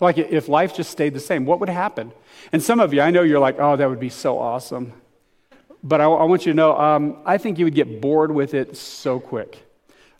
Like 0.00 0.18
if 0.18 0.48
life 0.48 0.74
just 0.74 0.90
stayed 0.90 1.14
the 1.14 1.20
same, 1.20 1.46
what 1.46 1.60
would 1.60 1.68
happen? 1.68 2.12
And 2.52 2.62
some 2.62 2.80
of 2.80 2.92
you, 2.92 3.00
I 3.00 3.10
know 3.10 3.22
you're 3.22 3.38
like, 3.38 3.58
oh, 3.58 3.76
that 3.76 3.88
would 3.88 4.00
be 4.00 4.10
so 4.10 4.38
awesome. 4.38 4.92
But 5.82 6.00
I, 6.00 6.04
I 6.04 6.24
want 6.24 6.46
you 6.46 6.52
to 6.52 6.56
know, 6.56 6.78
um, 6.78 7.18
I 7.24 7.38
think 7.38 7.58
you 7.58 7.64
would 7.64 7.74
get 7.74 8.00
bored 8.00 8.32
with 8.32 8.54
it 8.54 8.76
so 8.76 9.20
quick. 9.20 9.64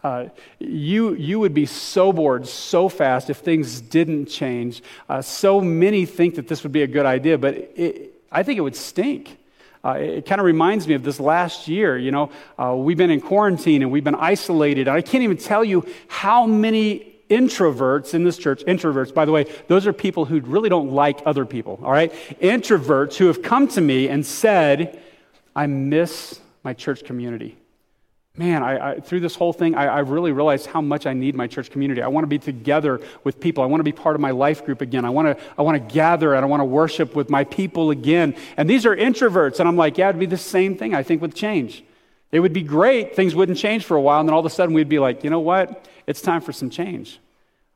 Uh, 0.04 0.28
you, 0.58 1.14
you 1.14 1.40
would 1.40 1.54
be 1.54 1.64
so 1.64 2.12
bored 2.12 2.46
so 2.46 2.90
fast 2.90 3.30
if 3.30 3.38
things 3.38 3.80
didn't 3.80 4.26
change. 4.26 4.82
Uh, 5.08 5.22
so 5.22 5.62
many 5.62 6.04
think 6.04 6.34
that 6.34 6.46
this 6.46 6.62
would 6.62 6.72
be 6.72 6.82
a 6.82 6.86
good 6.86 7.06
idea, 7.06 7.38
but 7.38 7.54
it, 7.54 8.12
I 8.30 8.42
think 8.42 8.58
it 8.58 8.60
would 8.60 8.76
stink. 8.76 9.38
Uh, 9.82 9.92
it 9.92 10.26
kind 10.26 10.40
of 10.40 10.44
reminds 10.44 10.86
me 10.86 10.92
of 10.92 11.02
this 11.02 11.18
last 11.18 11.68
year. 11.68 11.96
You 11.96 12.10
know, 12.10 12.30
uh, 12.58 12.76
we've 12.76 12.98
been 12.98 13.10
in 13.10 13.22
quarantine 13.22 13.80
and 13.80 13.90
we've 13.90 14.04
been 14.04 14.14
isolated. 14.14 14.88
I 14.88 15.00
can't 15.00 15.24
even 15.24 15.38
tell 15.38 15.64
you 15.64 15.86
how 16.08 16.46
many 16.46 17.14
introverts 17.30 18.12
in 18.12 18.24
this 18.24 18.36
church, 18.36 18.62
introverts, 18.66 19.12
by 19.12 19.24
the 19.24 19.32
way, 19.32 19.46
those 19.68 19.86
are 19.86 19.94
people 19.94 20.26
who 20.26 20.38
really 20.40 20.68
don't 20.68 20.92
like 20.92 21.22
other 21.24 21.46
people, 21.46 21.80
all 21.82 21.90
right? 21.90 22.12
Introverts 22.42 23.16
who 23.16 23.28
have 23.28 23.40
come 23.40 23.68
to 23.68 23.80
me 23.80 24.08
and 24.08 24.24
said, 24.24 25.00
I 25.56 25.66
miss 25.66 26.40
my 26.62 26.74
church 26.74 27.04
community 27.04 27.56
man, 28.36 28.64
I, 28.64 28.90
I, 28.90 29.00
through 29.00 29.20
this 29.20 29.36
whole 29.36 29.52
thing, 29.52 29.76
I, 29.76 29.86
I, 29.86 29.98
really 30.00 30.32
realized 30.32 30.66
how 30.66 30.80
much 30.80 31.06
I 31.06 31.12
need 31.12 31.36
my 31.36 31.46
church 31.46 31.70
community. 31.70 32.02
I 32.02 32.08
want 32.08 32.24
to 32.24 32.28
be 32.28 32.38
together 32.38 33.00
with 33.22 33.38
people. 33.38 33.62
I 33.62 33.66
want 33.66 33.78
to 33.78 33.84
be 33.84 33.92
part 33.92 34.16
of 34.16 34.20
my 34.20 34.32
life 34.32 34.64
group 34.64 34.80
again. 34.80 35.04
I 35.04 35.10
want 35.10 35.38
to, 35.38 35.44
I 35.56 35.62
want 35.62 35.76
to 35.76 35.94
gather 35.94 36.34
and 36.34 36.44
I 36.44 36.48
want 36.48 36.60
to 36.60 36.64
worship 36.64 37.14
with 37.14 37.30
my 37.30 37.44
people 37.44 37.92
again. 37.92 38.34
And 38.56 38.68
these 38.68 38.86
are 38.86 38.96
introverts. 38.96 39.60
And 39.60 39.68
I'm 39.68 39.76
like, 39.76 39.98
yeah, 39.98 40.08
it'd 40.08 40.18
be 40.18 40.26
the 40.26 40.36
same 40.36 40.76
thing, 40.76 40.94
I 40.94 41.04
think, 41.04 41.22
with 41.22 41.34
change. 41.34 41.84
It 42.32 42.40
would 42.40 42.52
be 42.52 42.62
great. 42.62 43.14
Things 43.14 43.36
wouldn't 43.36 43.58
change 43.58 43.84
for 43.84 43.96
a 43.96 44.00
while. 44.00 44.18
And 44.18 44.28
then 44.28 44.34
all 44.34 44.40
of 44.40 44.46
a 44.46 44.50
sudden 44.50 44.74
we'd 44.74 44.88
be 44.88 44.98
like, 44.98 45.22
you 45.22 45.30
know 45.30 45.40
what? 45.40 45.86
It's 46.08 46.20
time 46.20 46.40
for 46.40 46.52
some 46.52 46.70
change. 46.70 47.20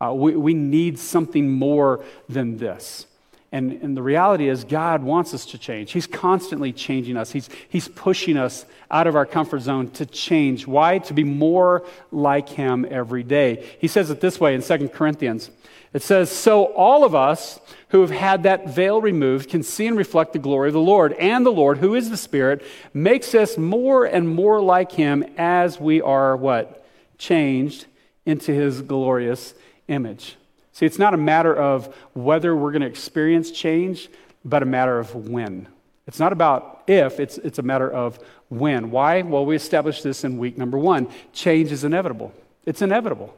Uh, 0.00 0.12
we, 0.12 0.35
we 0.35 0.55
need 0.55 0.99
something 0.99 1.53
more 1.53 2.05
than 2.29 2.57
this. 2.57 3.07
And, 3.50 3.73
and 3.83 3.97
the 3.97 4.02
reality 4.02 4.49
is, 4.49 4.64
God 4.64 5.02
wants 5.02 5.33
us 5.33 5.47
to 5.47 5.59
change. 5.59 5.93
He's 5.93 6.07
constantly 6.07 6.73
changing 6.73 7.17
us, 7.17 7.33
He's, 7.33 7.49
he's 7.69 7.88
pushing 7.88 8.37
us 8.37 8.67
out 8.90 9.07
of 9.07 9.17
our 9.17 9.26
comfort 9.26 9.61
zone 9.61 9.90
to 9.93 10.07
change. 10.07 10.67
Why? 10.67 10.99
To 10.99 11.14
be 11.14 11.25
more 11.25 11.85
like 12.12 12.49
Him 12.49 12.87
every 12.90 13.23
day. 13.23 13.67
He 13.81 13.88
says 13.88 14.11
it 14.11 14.21
this 14.21 14.38
way 14.38 14.55
in 14.55 14.62
2 14.62 14.88
Corinthians 14.88 15.50
it 15.93 16.02
says, 16.02 16.31
So 16.31 16.67
all 16.67 17.05
of 17.05 17.14
us 17.14 17.61
who 17.88 18.02
have 18.02 18.11
had 18.11 18.43
that 18.43 18.69
veil 18.69 19.00
removed 19.00 19.49
can 19.49 19.62
see 19.62 19.87
and 19.87 19.97
reflect 19.97 20.33
the 20.33 20.38
glory 20.38 20.69
of 20.69 20.75
the 20.75 20.81
Lord. 20.81 21.14
And 21.14 21.45
the 21.47 21.50
Lord, 21.50 21.78
who 21.78 21.95
is 21.95 22.11
the 22.11 22.17
Spirit, 22.17 22.62
makes 22.93 23.35
us 23.35 23.57
more 23.57 24.05
and 24.05 24.28
more 24.28 24.61
like 24.61 24.93
Him 24.93 25.25
as 25.38 25.81
we 25.81 26.00
are 26.02 26.37
what? 26.37 26.85
Changed 27.17 27.87
into 28.26 28.52
His 28.52 28.83
glorious 28.83 29.55
image. 29.88 30.37
See, 30.78 30.87
it's 30.87 31.00
not 31.00 31.12
a 31.12 31.16
matter 31.16 31.52
of 31.52 31.92
whether 32.12 32.54
we're 32.54 32.70
going 32.70 32.82
to 32.82 32.87
experience 32.87 33.50
change, 33.50 34.08
but 34.44 34.62
a 34.62 34.64
matter 34.64 35.00
of 35.00 35.12
when. 35.28 35.66
It's 36.06 36.20
not 36.20 36.32
about 36.32 36.85
if, 36.87 37.18
it's, 37.18 37.37
it's 37.38 37.58
a 37.58 37.62
matter 37.62 37.90
of 37.90 38.20
when. 38.49 38.92
Why? 38.92 39.23
Well, 39.23 39.44
we 39.44 39.56
established 39.56 40.04
this 40.04 40.23
in 40.23 40.38
week 40.38 40.56
number 40.56 40.78
one. 40.78 41.08
Change 41.32 41.73
is 41.73 41.82
inevitable. 41.82 42.32
It's 42.64 42.80
inevitable. 42.80 43.37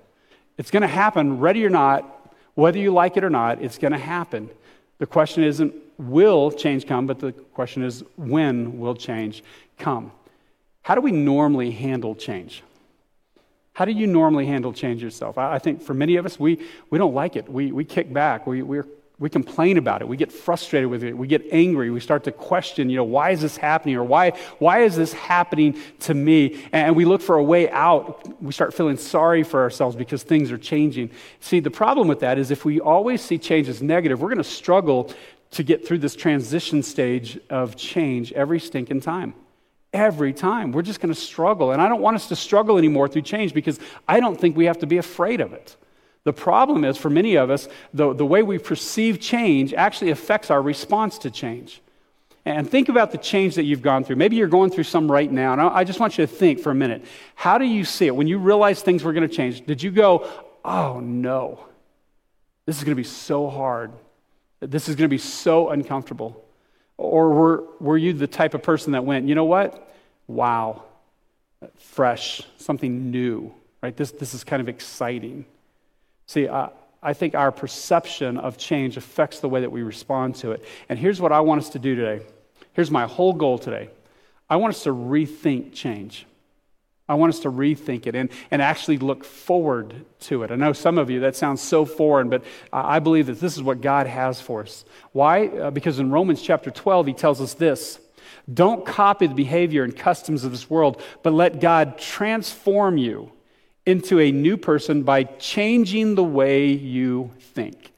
It's 0.58 0.70
going 0.70 0.82
to 0.82 0.86
happen, 0.86 1.38
ready 1.38 1.64
or 1.64 1.70
not, 1.70 2.30
Whether 2.56 2.78
you 2.78 2.92
like 2.92 3.16
it 3.16 3.24
or 3.24 3.30
not, 3.30 3.62
it's 3.62 3.78
going 3.78 3.92
to 3.92 3.98
happen. 3.98 4.50
The 4.98 5.06
question 5.06 5.42
isn't 5.42 5.74
will 5.96 6.50
change 6.50 6.86
come, 6.86 7.06
but 7.06 7.20
the 7.20 7.32
question 7.32 7.82
is 7.82 8.04
when 8.16 8.78
will 8.78 8.94
change 8.94 9.42
come? 9.78 10.12
How 10.82 10.94
do 10.94 11.00
we 11.00 11.10
normally 11.10 11.70
handle 11.70 12.14
change? 12.14 12.62
How 13.72 13.84
do 13.84 13.92
you 13.92 14.06
normally 14.06 14.46
handle 14.46 14.72
change 14.72 15.02
yourself? 15.02 15.38
I, 15.38 15.54
I 15.54 15.58
think 15.58 15.82
for 15.82 15.94
many 15.94 16.16
of 16.16 16.26
us, 16.26 16.38
we, 16.38 16.66
we 16.90 16.98
don't 16.98 17.14
like 17.14 17.36
it. 17.36 17.48
We, 17.48 17.72
we 17.72 17.84
kick 17.84 18.12
back. 18.12 18.46
We, 18.46 18.62
we're 18.62 18.86
we 19.20 19.28
complain 19.28 19.76
about 19.76 20.00
it. 20.00 20.08
We 20.08 20.16
get 20.16 20.32
frustrated 20.32 20.88
with 20.88 21.04
it. 21.04 21.16
We 21.16 21.26
get 21.26 21.46
angry. 21.52 21.90
We 21.90 22.00
start 22.00 22.24
to 22.24 22.32
question, 22.32 22.88
you 22.88 22.96
know, 22.96 23.04
why 23.04 23.32
is 23.32 23.42
this 23.42 23.54
happening? 23.54 23.96
Or 23.96 24.02
why, 24.02 24.30
why 24.58 24.80
is 24.80 24.96
this 24.96 25.12
happening 25.12 25.78
to 26.00 26.14
me? 26.14 26.64
And 26.72 26.96
we 26.96 27.04
look 27.04 27.20
for 27.20 27.36
a 27.36 27.42
way 27.42 27.68
out. 27.70 28.42
We 28.42 28.52
start 28.52 28.72
feeling 28.72 28.96
sorry 28.96 29.42
for 29.42 29.60
ourselves 29.60 29.94
because 29.94 30.22
things 30.22 30.50
are 30.50 30.56
changing. 30.56 31.10
See, 31.40 31.60
the 31.60 31.70
problem 31.70 32.08
with 32.08 32.20
that 32.20 32.38
is 32.38 32.50
if 32.50 32.64
we 32.64 32.80
always 32.80 33.20
see 33.20 33.36
change 33.36 33.68
as 33.68 33.82
negative, 33.82 34.22
we're 34.22 34.30
going 34.30 34.38
to 34.38 34.44
struggle 34.44 35.12
to 35.50 35.62
get 35.62 35.86
through 35.86 35.98
this 35.98 36.16
transition 36.16 36.82
stage 36.82 37.38
of 37.50 37.76
change 37.76 38.32
every 38.32 38.58
stinking 38.58 39.02
time. 39.02 39.34
Every 39.92 40.32
time. 40.32 40.72
We're 40.72 40.82
just 40.82 41.00
going 41.00 41.12
to 41.12 41.20
struggle. 41.20 41.72
And 41.72 41.82
I 41.82 41.88
don't 41.88 42.00
want 42.00 42.14
us 42.14 42.28
to 42.28 42.36
struggle 42.36 42.78
anymore 42.78 43.08
through 43.08 43.22
change 43.22 43.52
because 43.52 43.80
I 44.06 44.20
don't 44.20 44.38
think 44.38 44.56
we 44.56 44.66
have 44.66 44.78
to 44.78 44.86
be 44.86 44.98
afraid 44.98 45.40
of 45.40 45.52
it. 45.52 45.76
The 46.24 46.32
problem 46.32 46.84
is, 46.84 46.96
for 46.96 47.10
many 47.10 47.36
of 47.36 47.50
us, 47.50 47.66
the, 47.94 48.12
the 48.12 48.26
way 48.26 48.42
we 48.42 48.58
perceive 48.58 49.20
change 49.20 49.72
actually 49.72 50.10
affects 50.10 50.50
our 50.50 50.60
response 50.60 51.18
to 51.18 51.30
change. 51.30 51.80
And 52.44 52.68
think 52.68 52.88
about 52.88 53.10
the 53.10 53.18
change 53.18 53.54
that 53.56 53.64
you've 53.64 53.82
gone 53.82 54.04
through. 54.04 54.16
Maybe 54.16 54.36
you're 54.36 54.48
going 54.48 54.70
through 54.70 54.84
some 54.84 55.10
right 55.10 55.30
now, 55.30 55.52
and 55.52 55.60
I 55.60 55.84
just 55.84 56.00
want 56.00 56.16
you 56.16 56.26
to 56.26 56.32
think 56.32 56.60
for 56.60 56.70
a 56.70 56.74
minute. 56.74 57.04
How 57.34 57.58
do 57.58 57.64
you 57.64 57.84
see 57.84 58.06
it? 58.06 58.16
When 58.16 58.26
you 58.26 58.38
realize 58.38 58.82
things 58.82 59.02
were 59.02 59.12
going 59.12 59.28
to 59.28 59.34
change, 59.34 59.64
did 59.66 59.82
you 59.82 59.90
go, 59.90 60.26
oh 60.64 61.00
no, 61.00 61.66
this 62.66 62.78
is 62.78 62.84
going 62.84 62.96
to 62.96 63.00
be 63.00 63.04
so 63.04 63.48
hard? 63.48 63.92
This 64.60 64.88
is 64.88 64.96
going 64.96 65.06
to 65.08 65.14
be 65.14 65.18
so 65.18 65.70
uncomfortable? 65.70 66.44
Or 67.00 67.30
were, 67.30 67.64
were 67.80 67.96
you 67.96 68.12
the 68.12 68.26
type 68.26 68.52
of 68.52 68.62
person 68.62 68.92
that 68.92 69.06
went, 69.06 69.26
you 69.26 69.34
know 69.34 69.46
what? 69.46 69.90
Wow, 70.26 70.82
fresh, 71.78 72.42
something 72.58 73.10
new, 73.10 73.54
right? 73.82 73.96
This, 73.96 74.10
this 74.10 74.34
is 74.34 74.44
kind 74.44 74.60
of 74.60 74.68
exciting. 74.68 75.46
See, 76.26 76.46
uh, 76.46 76.68
I 77.02 77.14
think 77.14 77.34
our 77.34 77.50
perception 77.52 78.36
of 78.36 78.58
change 78.58 78.98
affects 78.98 79.40
the 79.40 79.48
way 79.48 79.62
that 79.62 79.72
we 79.72 79.82
respond 79.82 80.34
to 80.36 80.52
it. 80.52 80.62
And 80.90 80.98
here's 80.98 81.22
what 81.22 81.32
I 81.32 81.40
want 81.40 81.62
us 81.62 81.70
to 81.70 81.78
do 81.78 81.94
today. 81.94 82.22
Here's 82.74 82.90
my 82.90 83.06
whole 83.06 83.32
goal 83.32 83.58
today. 83.58 83.88
I 84.50 84.56
want 84.56 84.74
us 84.74 84.82
to 84.82 84.90
rethink 84.90 85.72
change. 85.72 86.26
I 87.10 87.14
want 87.14 87.34
us 87.34 87.40
to 87.40 87.50
rethink 87.50 88.06
it 88.06 88.14
and, 88.14 88.30
and 88.52 88.62
actually 88.62 88.98
look 88.98 89.24
forward 89.24 90.04
to 90.20 90.44
it. 90.44 90.52
I 90.52 90.54
know 90.54 90.72
some 90.72 90.96
of 90.96 91.10
you, 91.10 91.18
that 91.20 91.34
sounds 91.34 91.60
so 91.60 91.84
foreign, 91.84 92.28
but 92.28 92.44
I 92.72 93.00
believe 93.00 93.26
that 93.26 93.40
this 93.40 93.56
is 93.56 93.64
what 93.64 93.80
God 93.80 94.06
has 94.06 94.40
for 94.40 94.62
us. 94.62 94.84
Why? 95.10 95.48
Uh, 95.48 95.70
because 95.72 95.98
in 95.98 96.12
Romans 96.12 96.40
chapter 96.40 96.70
12, 96.70 97.08
he 97.08 97.12
tells 97.12 97.40
us 97.40 97.54
this 97.54 97.98
Don't 98.54 98.86
copy 98.86 99.26
the 99.26 99.34
behavior 99.34 99.82
and 99.82 99.94
customs 99.94 100.44
of 100.44 100.52
this 100.52 100.70
world, 100.70 101.02
but 101.24 101.32
let 101.32 101.60
God 101.60 101.98
transform 101.98 102.96
you 102.96 103.32
into 103.84 104.20
a 104.20 104.30
new 104.30 104.56
person 104.56 105.02
by 105.02 105.24
changing 105.24 106.14
the 106.14 106.22
way 106.22 106.68
you 106.68 107.32
think. 107.40 107.92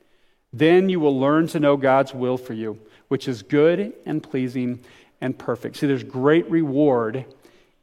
Then 0.54 0.88
you 0.88 1.00
will 1.00 1.20
learn 1.20 1.48
to 1.48 1.60
know 1.60 1.76
God's 1.76 2.14
will 2.14 2.38
for 2.38 2.54
you, 2.54 2.78
which 3.08 3.28
is 3.28 3.42
good 3.42 3.92
and 4.06 4.22
pleasing 4.22 4.82
and 5.20 5.38
perfect. 5.38 5.76
See, 5.76 5.86
there's 5.86 6.02
great 6.02 6.50
reward 6.50 7.26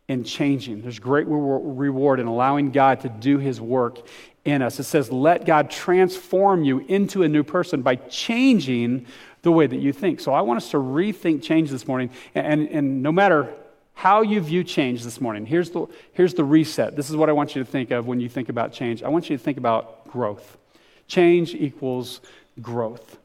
in 0.09 0.25
changing, 0.25 0.81
there's 0.81 0.99
great 0.99 1.27
reward 1.27 2.19
in 2.19 2.27
allowing 2.27 2.71
God 2.71 2.99
to 3.01 3.09
do 3.09 3.37
his 3.37 3.61
work 3.61 4.05
in 4.43 4.61
us. 4.61 4.79
It 4.79 4.83
says, 4.83 5.11
let 5.11 5.45
God 5.45 5.69
transform 5.69 6.65
you 6.65 6.79
into 6.79 7.23
a 7.23 7.29
new 7.29 7.43
person 7.43 7.81
by 7.81 7.95
changing 7.95 9.05
the 9.43 9.51
way 9.51 9.67
that 9.67 9.77
you 9.77 9.93
think. 9.93 10.19
So 10.19 10.33
I 10.33 10.41
want 10.41 10.57
us 10.57 10.71
to 10.71 10.77
rethink 10.77 11.43
change 11.43 11.69
this 11.69 11.87
morning. 11.87 12.09
And, 12.35 12.67
and 12.67 13.01
no 13.01 13.11
matter 13.11 13.53
how 13.99 14.21
you 14.21 14.39
view 14.39 14.63
change 14.63 15.03
this 15.03 15.19
morning. 15.19 15.45
Here's 15.45 15.71
the, 15.71 15.85
here's 16.13 16.33
the 16.33 16.43
reset. 16.45 16.95
This 16.95 17.09
is 17.09 17.17
what 17.17 17.27
I 17.27 17.33
want 17.33 17.53
you 17.53 17.61
to 17.61 17.69
think 17.69 17.91
of 17.91 18.07
when 18.07 18.21
you 18.21 18.29
think 18.29 18.47
about 18.47 18.71
change. 18.71 19.03
I 19.03 19.09
want 19.09 19.29
you 19.29 19.37
to 19.37 19.43
think 19.43 19.57
about 19.57 20.07
growth. 20.07 20.57
Change 21.07 21.53
equals 21.53 22.21
growth. 22.61 23.17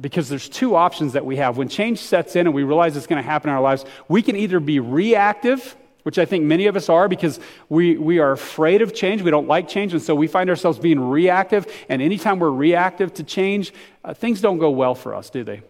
Because 0.00 0.30
there's 0.30 0.48
two 0.48 0.76
options 0.76 1.12
that 1.12 1.26
we 1.26 1.36
have. 1.36 1.58
When 1.58 1.68
change 1.68 1.98
sets 1.98 2.36
in 2.36 2.46
and 2.46 2.54
we 2.54 2.62
realize 2.62 2.96
it's 2.96 3.06
going 3.06 3.22
to 3.22 3.28
happen 3.28 3.50
in 3.50 3.56
our 3.56 3.60
lives, 3.60 3.84
we 4.08 4.22
can 4.22 4.34
either 4.34 4.60
be 4.60 4.80
reactive, 4.80 5.76
which 6.08 6.18
I 6.18 6.24
think 6.24 6.46
many 6.46 6.68
of 6.68 6.74
us 6.74 6.88
are 6.88 7.06
because 7.06 7.38
we, 7.68 7.98
we 7.98 8.18
are 8.18 8.32
afraid 8.32 8.80
of 8.80 8.94
change. 8.94 9.20
We 9.20 9.30
don't 9.30 9.46
like 9.46 9.68
change. 9.68 9.92
And 9.92 10.00
so 10.00 10.14
we 10.14 10.26
find 10.26 10.48
ourselves 10.48 10.78
being 10.78 10.98
reactive. 10.98 11.66
And 11.90 12.00
anytime 12.00 12.38
we're 12.38 12.48
reactive 12.48 13.12
to 13.12 13.22
change, 13.22 13.74
uh, 14.02 14.14
things 14.14 14.40
don't 14.40 14.56
go 14.56 14.70
well 14.70 14.94
for 14.94 15.14
us, 15.14 15.28
do 15.28 15.44
they? 15.44 15.60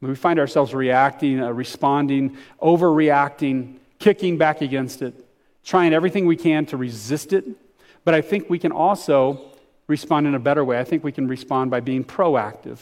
We 0.00 0.14
find 0.14 0.38
ourselves 0.38 0.72
reacting, 0.74 1.40
uh, 1.40 1.50
responding, 1.50 2.36
overreacting, 2.62 3.78
kicking 3.98 4.38
back 4.38 4.60
against 4.60 5.02
it, 5.02 5.12
trying 5.64 5.92
everything 5.92 6.26
we 6.26 6.36
can 6.36 6.66
to 6.66 6.76
resist 6.76 7.32
it. 7.32 7.44
But 8.04 8.14
I 8.14 8.20
think 8.20 8.48
we 8.48 8.60
can 8.60 8.70
also 8.70 9.44
respond 9.88 10.28
in 10.28 10.36
a 10.36 10.38
better 10.38 10.64
way. 10.64 10.78
I 10.78 10.84
think 10.84 11.02
we 11.02 11.10
can 11.10 11.26
respond 11.26 11.72
by 11.72 11.80
being 11.80 12.04
proactive. 12.04 12.78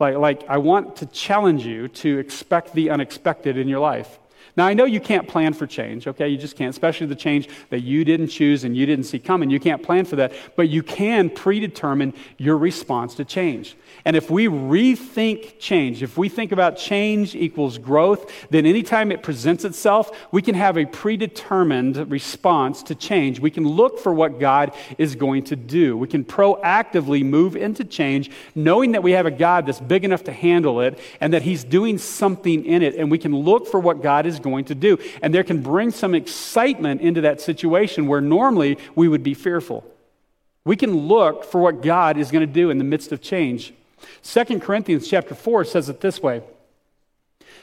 Like, 0.00 0.16
like 0.16 0.42
I 0.48 0.58
want 0.58 0.96
to 0.96 1.06
challenge 1.06 1.64
you 1.64 1.86
to 2.02 2.18
expect 2.18 2.74
the 2.74 2.90
unexpected 2.90 3.56
in 3.56 3.68
your 3.68 3.78
life. 3.78 4.18
Now, 4.56 4.66
I 4.66 4.74
know 4.74 4.84
you 4.84 5.00
can't 5.00 5.26
plan 5.26 5.52
for 5.52 5.66
change, 5.66 6.06
okay? 6.06 6.28
You 6.28 6.36
just 6.36 6.56
can't, 6.56 6.70
especially 6.70 7.08
the 7.08 7.16
change 7.16 7.48
that 7.70 7.80
you 7.80 8.04
didn't 8.04 8.28
choose 8.28 8.62
and 8.62 8.76
you 8.76 8.86
didn't 8.86 9.04
see 9.04 9.18
coming. 9.18 9.50
You 9.50 9.58
can't 9.58 9.82
plan 9.82 10.04
for 10.04 10.14
that, 10.16 10.32
but 10.54 10.68
you 10.68 10.82
can 10.82 11.28
predetermine 11.28 12.14
your 12.38 12.56
response 12.56 13.16
to 13.16 13.24
change. 13.24 13.76
And 14.04 14.14
if 14.14 14.30
we 14.30 14.46
rethink 14.46 15.58
change, 15.58 16.04
if 16.04 16.16
we 16.16 16.28
think 16.28 16.52
about 16.52 16.76
change 16.76 17.34
equals 17.34 17.78
growth, 17.78 18.48
then 18.50 18.64
anytime 18.64 19.10
it 19.10 19.24
presents 19.24 19.64
itself, 19.64 20.10
we 20.30 20.40
can 20.40 20.54
have 20.54 20.76
a 20.76 20.86
predetermined 20.86 22.10
response 22.10 22.84
to 22.84 22.94
change. 22.94 23.40
We 23.40 23.50
can 23.50 23.66
look 23.66 23.98
for 23.98 24.12
what 24.12 24.38
God 24.38 24.72
is 24.98 25.16
going 25.16 25.44
to 25.44 25.56
do. 25.56 25.96
We 25.96 26.06
can 26.06 26.24
proactively 26.24 27.24
move 27.24 27.56
into 27.56 27.82
change, 27.82 28.30
knowing 28.54 28.92
that 28.92 29.02
we 29.02 29.12
have 29.12 29.26
a 29.26 29.32
God 29.32 29.66
that's 29.66 29.80
big 29.80 30.04
enough 30.04 30.24
to 30.24 30.32
handle 30.32 30.80
it 30.80 30.98
and 31.20 31.32
that 31.32 31.42
He's 31.42 31.64
doing 31.64 31.98
something 31.98 32.64
in 32.64 32.82
it. 32.82 32.94
And 32.94 33.10
we 33.10 33.18
can 33.18 33.34
look 33.34 33.66
for 33.66 33.80
what 33.80 34.00
God 34.00 34.26
is 34.26 34.38
going 34.44 34.66
to 34.66 34.74
do. 34.76 34.98
And 35.22 35.34
there 35.34 35.42
can 35.42 35.60
bring 35.62 35.90
some 35.90 36.14
excitement 36.14 37.00
into 37.00 37.22
that 37.22 37.40
situation 37.40 38.06
where 38.06 38.20
normally 38.20 38.78
we 38.94 39.08
would 39.08 39.24
be 39.24 39.34
fearful. 39.34 39.84
We 40.64 40.76
can 40.76 40.96
look 40.96 41.44
for 41.44 41.60
what 41.60 41.82
God 41.82 42.16
is 42.16 42.30
going 42.30 42.46
to 42.46 42.52
do 42.52 42.70
in 42.70 42.78
the 42.78 42.84
midst 42.84 43.10
of 43.10 43.20
change. 43.20 43.74
2 44.22 44.60
Corinthians 44.60 45.08
chapter 45.08 45.34
4 45.34 45.64
says 45.64 45.88
it 45.88 46.00
this 46.00 46.22
way. 46.22 46.42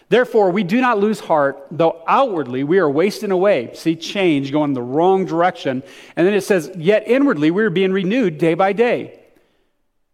Therefore, 0.10 0.52
we 0.52 0.64
do 0.64 0.82
not 0.82 1.00
lose 1.00 1.22
heart, 1.22 1.66
though 1.72 2.04
outwardly 2.06 2.66
we 2.66 2.80
are 2.80 2.90
wasting 2.90 3.32
away. 3.32 3.72
See, 3.76 3.96
change 3.96 4.52
going 4.52 4.74
the 4.74 4.82
wrong 4.82 5.26
direction. 5.26 5.84
And 6.18 6.28
then 6.28 6.34
it 6.34 6.42
says, 6.42 6.70
Yet 6.76 7.08
inwardly 7.08 7.50
we 7.50 7.64
are 7.64 7.70
being 7.70 7.94
renewed 7.94 8.38
day 8.38 8.54
by 8.54 8.74
day. 8.74 9.20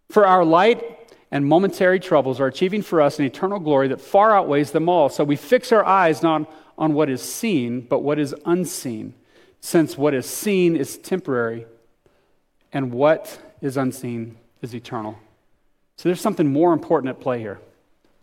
For 0.09 0.27
our 0.27 0.45
light 0.45 0.96
and 1.31 1.45
momentary 1.45 1.99
troubles 1.99 2.39
are 2.39 2.47
achieving 2.47 2.81
for 2.81 3.01
us 3.01 3.19
an 3.19 3.25
eternal 3.25 3.59
glory 3.59 3.89
that 3.89 4.01
far 4.01 4.35
outweighs 4.35 4.71
them 4.71 4.87
all. 4.87 5.09
So 5.09 5.23
we 5.23 5.35
fix 5.35 5.71
our 5.71 5.85
eyes 5.85 6.23
not 6.23 6.51
on 6.77 6.93
what 6.93 7.09
is 7.09 7.21
seen, 7.21 7.81
but 7.81 8.03
what 8.03 8.19
is 8.19 8.33
unseen, 8.45 9.13
since 9.59 9.97
what 9.97 10.13
is 10.13 10.25
seen 10.25 10.75
is 10.75 10.97
temporary 10.97 11.65
and 12.71 12.91
what 12.91 13.39
is 13.61 13.75
unseen 13.77 14.37
is 14.61 14.73
eternal. 14.73 15.17
So 15.97 16.07
there's 16.09 16.21
something 16.21 16.47
more 16.47 16.73
important 16.73 17.09
at 17.09 17.19
play 17.19 17.39
here, 17.39 17.59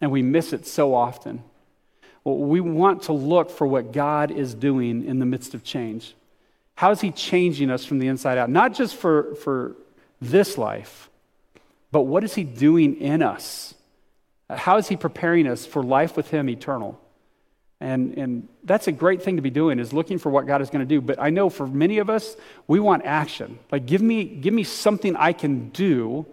and 0.00 0.10
we 0.10 0.22
miss 0.22 0.52
it 0.52 0.66
so 0.66 0.94
often. 0.94 1.42
Well, 2.22 2.38
we 2.38 2.60
want 2.60 3.02
to 3.04 3.12
look 3.12 3.50
for 3.50 3.66
what 3.66 3.92
God 3.92 4.30
is 4.30 4.54
doing 4.54 5.04
in 5.04 5.18
the 5.18 5.26
midst 5.26 5.54
of 5.54 5.64
change. 5.64 6.14
How 6.76 6.90
is 6.90 7.00
He 7.00 7.10
changing 7.10 7.70
us 7.70 7.84
from 7.84 7.98
the 7.98 8.06
inside 8.06 8.38
out? 8.38 8.48
Not 8.48 8.74
just 8.74 8.96
for, 8.96 9.34
for 9.34 9.76
this 10.20 10.56
life 10.56 11.10
but 11.94 12.06
what 12.06 12.24
is 12.24 12.34
He 12.34 12.42
doing 12.42 13.00
in 13.00 13.22
us? 13.22 13.72
How 14.50 14.78
is 14.78 14.88
He 14.88 14.96
preparing 14.96 15.46
us 15.46 15.64
for 15.64 15.80
life 15.80 16.16
with 16.16 16.28
Him 16.28 16.48
eternal? 16.48 17.00
And, 17.80 18.18
and 18.18 18.48
that's 18.64 18.88
a 18.88 18.92
great 18.92 19.22
thing 19.22 19.36
to 19.36 19.42
be 19.42 19.50
doing 19.50 19.78
is 19.78 19.92
looking 19.92 20.18
for 20.18 20.28
what 20.28 20.44
God 20.44 20.60
is 20.60 20.70
going 20.70 20.80
to 20.80 20.92
do. 20.92 21.00
But 21.00 21.20
I 21.20 21.30
know 21.30 21.48
for 21.48 21.68
many 21.68 21.98
of 21.98 22.10
us, 22.10 22.36
we 22.66 22.80
want 22.80 23.04
action. 23.04 23.60
Like, 23.70 23.86
give 23.86 24.02
me, 24.02 24.24
give 24.24 24.52
me 24.52 24.64
something 24.64 25.14
I 25.14 25.32
can 25.32 25.68
do 25.68 26.26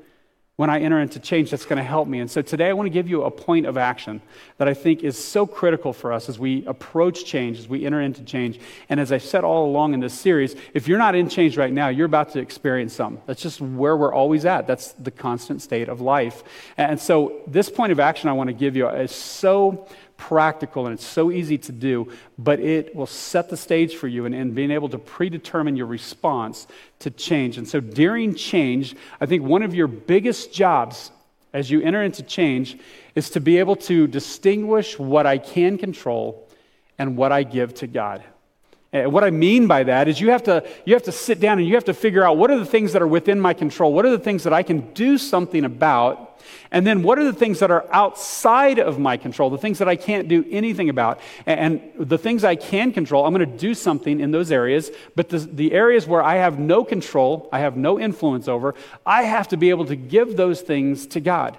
when 0.62 0.70
I 0.70 0.80
enter 0.80 1.00
into 1.00 1.20
change 1.20 1.50
that's 1.50 1.66
going 1.66 1.78
to 1.78 1.84
help 1.84 2.08
me. 2.08 2.20
And 2.20 2.30
so 2.30 2.44
today 2.44 2.70
I 2.70 2.74
want 2.74 2.86
to 2.86 2.92
give 2.92 3.10
you 3.10 3.24
a 3.24 3.32
point 3.32 3.66
of 3.66 3.78
action 3.78 4.22
that 4.60 4.68
I 4.68 4.76
think 4.76 5.04
is 5.04 5.18
so 5.18 5.48
critical 5.48 5.92
for 5.92 6.14
us 6.14 6.30
as 6.30 6.38
we 6.38 6.64
approach 6.68 7.26
change, 7.26 7.58
as 7.58 7.68
we 7.68 7.84
enter 7.84 8.00
into 8.00 8.24
change. 8.24 8.60
And 8.88 9.00
as 9.00 9.12
I've 9.12 9.24
said 9.24 9.44
all 9.44 9.66
along 9.66 9.96
in 9.96 10.02
this 10.02 10.14
series, 10.14 10.56
if 10.76 10.88
you're 10.88 11.00
not 11.00 11.16
in 11.16 11.30
change 11.30 11.58
right 11.58 11.74
now, 11.74 11.88
you're 11.88 12.06
about 12.06 12.34
to 12.34 12.40
experience 12.40 12.94
some. 12.94 13.18
That's 13.26 13.42
just 13.42 13.60
where 13.60 13.98
we're 13.98 14.14
always 14.14 14.46
at. 14.46 14.68
That's 14.68 14.92
the 14.92 15.10
constant 15.10 15.64
state 15.64 15.90
of 15.90 16.00
life. 16.00 16.44
And 16.78 17.00
so 17.00 17.42
this 17.48 17.68
point 17.68 17.92
of 17.92 18.00
action 18.00 18.30
I 18.30 18.34
want 18.34 18.50
to 18.50 18.54
give 18.54 18.76
you 18.76 18.88
is 18.88 19.12
so 19.12 19.88
practical 20.22 20.86
and 20.86 20.94
it's 20.94 21.06
so 21.06 21.32
easy 21.32 21.58
to 21.58 21.72
do, 21.72 22.12
but 22.38 22.60
it 22.60 22.96
will 22.96 23.08
set 23.08 23.50
the 23.50 23.58
stage 23.58 23.96
for 23.96 24.08
you 24.08 24.26
in, 24.26 24.36
in 24.36 24.54
being 24.54 24.70
able 24.70 24.88
to 24.88 25.00
predetermine 25.00 25.76
your 25.76 25.88
response 25.88 26.68
to 27.00 27.10
change. 27.10 27.58
And 27.58 27.68
so 27.68 27.80
during 27.80 28.36
change, 28.36 28.96
I 29.20 29.26
think 29.26 29.44
one 29.44 29.64
of 29.64 29.74
your 29.74 29.88
biggest 29.88 30.54
jobs 30.54 31.12
as 31.54 31.72
you 31.72 31.82
enter 31.82 32.04
into 32.04 32.22
change 32.22 32.78
is 33.16 33.32
to 33.32 33.42
be 33.42 33.58
able 33.58 33.76
to 33.76 34.06
distinguish 34.06 35.00
what 35.00 35.26
I 35.26 35.40
can 35.40 35.80
control 35.80 36.48
and 37.00 37.18
what 37.18 37.32
I 37.32 37.42
give 37.42 37.74
to 37.76 37.88
God. 37.88 38.24
And 38.94 39.14
what 39.14 39.24
I 39.24 39.30
mean 39.30 39.68
by 39.68 39.84
that 39.84 40.10
is 40.10 40.20
you 40.20 40.32
have, 40.32 40.44
to, 40.44 40.68
you 40.86 40.94
have 40.94 41.04
to 41.04 41.14
sit 41.14 41.40
down 41.40 41.60
and 41.60 41.68
you 41.68 41.76
have 41.76 41.86
to 41.86 41.94
figure 41.94 42.26
out 42.26 42.38
what 42.38 42.52
are 42.52 42.60
the 42.60 42.66
things 42.66 42.92
that 42.92 43.02
are 43.02 43.08
within 43.08 43.40
my 43.40 43.54
control? 43.54 43.94
What 43.94 44.06
are 44.06 44.12
the 44.12 44.20
things 44.20 44.44
that 44.44 44.52
I 44.52 44.64
can 44.64 44.94
do 44.94 45.18
something 45.18 45.64
about? 45.64 46.42
And 46.72 46.86
then 46.86 47.02
what 47.02 47.18
are 47.18 47.24
the 47.24 47.34
things 47.34 47.60
that 47.60 47.72
are 47.72 47.86
outside 47.92 48.80
of 48.80 49.00
my 49.00 49.16
control, 49.16 49.50
the 49.50 49.58
things 49.58 49.80
that 49.80 49.88
I 49.88 49.96
can't 49.96 50.28
do 50.28 50.46
anything 50.50 50.90
about? 50.90 51.22
And 51.46 51.82
the 51.98 52.18
things 52.18 52.44
I 52.44 52.56
can 52.56 52.92
control, 52.92 53.26
I'm 53.26 53.34
going 53.34 53.50
to 53.50 53.58
do 53.58 53.74
something 53.74 54.20
in 54.20 54.32
those 54.32 54.52
areas. 54.52 54.92
But 55.16 55.30
the, 55.30 55.40
the 55.40 55.72
areas 55.72 56.06
where 56.06 56.22
I 56.22 56.36
have 56.36 56.60
no 56.60 56.84
control, 56.84 57.48
I 57.54 57.60
have 57.60 57.78
no 57.78 57.98
influence 57.98 58.50
over, 58.50 58.76
I 59.06 59.24
have 59.24 59.48
to 59.50 59.58
be 59.58 59.70
able 59.70 59.86
to 59.86 59.96
give 59.96 60.36
those 60.36 60.60
things 60.60 61.08
to 61.08 61.22
God. 61.22 61.58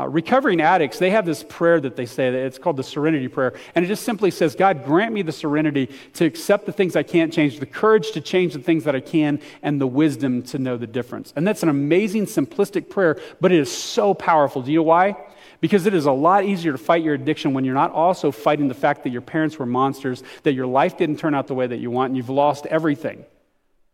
Uh, 0.00 0.06
recovering 0.06 0.62
addicts, 0.62 0.98
they 0.98 1.10
have 1.10 1.26
this 1.26 1.42
prayer 1.42 1.78
that 1.78 1.94
they 1.94 2.06
say, 2.06 2.30
that 2.30 2.38
it's 2.38 2.56
called 2.56 2.78
the 2.78 2.82
serenity 2.82 3.28
prayer. 3.28 3.52
And 3.74 3.84
it 3.84 3.88
just 3.88 4.02
simply 4.02 4.30
says, 4.30 4.54
God, 4.54 4.82
grant 4.82 5.12
me 5.12 5.20
the 5.20 5.32
serenity 5.32 5.90
to 6.14 6.24
accept 6.24 6.64
the 6.64 6.72
things 6.72 6.96
I 6.96 7.02
can't 7.02 7.30
change, 7.30 7.60
the 7.60 7.66
courage 7.66 8.12
to 8.12 8.22
change 8.22 8.54
the 8.54 8.60
things 8.60 8.84
that 8.84 8.96
I 8.96 9.00
can, 9.00 9.40
and 9.62 9.78
the 9.78 9.86
wisdom 9.86 10.42
to 10.44 10.58
know 10.58 10.78
the 10.78 10.86
difference. 10.86 11.34
And 11.36 11.46
that's 11.46 11.62
an 11.62 11.68
amazing, 11.68 12.26
simplistic 12.26 12.88
prayer, 12.88 13.20
but 13.42 13.52
it 13.52 13.58
is 13.58 13.70
so 13.70 14.14
powerful. 14.14 14.62
Do 14.62 14.72
you 14.72 14.78
know 14.78 14.84
why? 14.84 15.16
Because 15.60 15.84
it 15.84 15.92
is 15.92 16.06
a 16.06 16.12
lot 16.12 16.46
easier 16.46 16.72
to 16.72 16.78
fight 16.78 17.04
your 17.04 17.12
addiction 17.12 17.52
when 17.52 17.66
you're 17.66 17.74
not 17.74 17.92
also 17.92 18.30
fighting 18.30 18.68
the 18.68 18.74
fact 18.74 19.02
that 19.04 19.10
your 19.10 19.20
parents 19.20 19.58
were 19.58 19.66
monsters, 19.66 20.22
that 20.44 20.54
your 20.54 20.66
life 20.66 20.96
didn't 20.96 21.18
turn 21.18 21.34
out 21.34 21.46
the 21.46 21.54
way 21.54 21.66
that 21.66 21.78
you 21.78 21.90
want, 21.90 22.08
and 22.08 22.16
you've 22.16 22.30
lost 22.30 22.64
everything. 22.66 23.22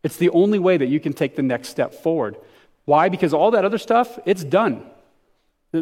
It's 0.04 0.18
the 0.18 0.30
only 0.30 0.60
way 0.60 0.76
that 0.76 0.86
you 0.86 1.00
can 1.00 1.14
take 1.14 1.34
the 1.34 1.42
next 1.42 1.70
step 1.70 1.94
forward. 1.94 2.36
Why? 2.84 3.08
Because 3.08 3.34
all 3.34 3.50
that 3.50 3.64
other 3.64 3.78
stuff, 3.78 4.20
it's 4.24 4.44
done. 4.44 4.86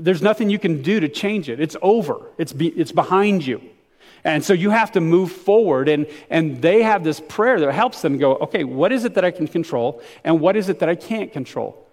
There's 0.00 0.22
nothing 0.22 0.50
you 0.50 0.58
can 0.58 0.82
do 0.82 1.00
to 1.00 1.08
change 1.08 1.48
it. 1.48 1.60
It's 1.60 1.76
over, 1.82 2.20
it's, 2.38 2.52
be, 2.52 2.68
it's 2.68 2.92
behind 2.92 3.46
you. 3.46 3.60
And 4.24 4.42
so 4.42 4.54
you 4.54 4.70
have 4.70 4.92
to 4.92 5.00
move 5.00 5.30
forward. 5.30 5.88
And, 5.88 6.06
and 6.30 6.62
they 6.62 6.82
have 6.82 7.04
this 7.04 7.20
prayer 7.20 7.60
that 7.60 7.72
helps 7.72 8.00
them 8.00 8.16
go, 8.16 8.36
okay, 8.36 8.64
what 8.64 8.90
is 8.90 9.04
it 9.04 9.14
that 9.14 9.24
I 9.24 9.30
can 9.30 9.46
control? 9.46 10.02
And 10.24 10.40
what 10.40 10.56
is 10.56 10.68
it 10.70 10.78
that 10.78 10.88
I 10.88 10.94
can't 10.94 11.30
control? 11.30 11.86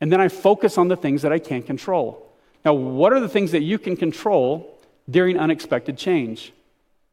And 0.00 0.12
then 0.12 0.20
I 0.20 0.28
focus 0.28 0.78
on 0.78 0.88
the 0.88 0.96
things 0.96 1.22
that 1.22 1.32
I 1.32 1.38
can't 1.38 1.64
control. 1.64 2.26
Now, 2.64 2.74
what 2.74 3.12
are 3.12 3.20
the 3.20 3.28
things 3.28 3.52
that 3.52 3.62
you 3.62 3.78
can 3.78 3.96
control 3.96 4.76
during 5.08 5.38
unexpected 5.38 5.96
change? 5.96 6.52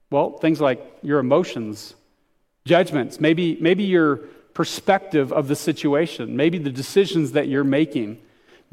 Well, 0.10 0.38
things 0.40 0.60
like 0.60 0.82
your 1.04 1.20
emotions, 1.20 1.94
judgments, 2.66 3.20
maybe, 3.20 3.58
maybe 3.62 3.84
your 3.84 4.18
perspective 4.54 5.32
of 5.32 5.48
the 5.48 5.56
situation, 5.56 6.36
maybe 6.36 6.58
the 6.58 6.72
decisions 6.72 7.34
that 7.34 7.48
you're 7.48 7.64
making 7.64 8.20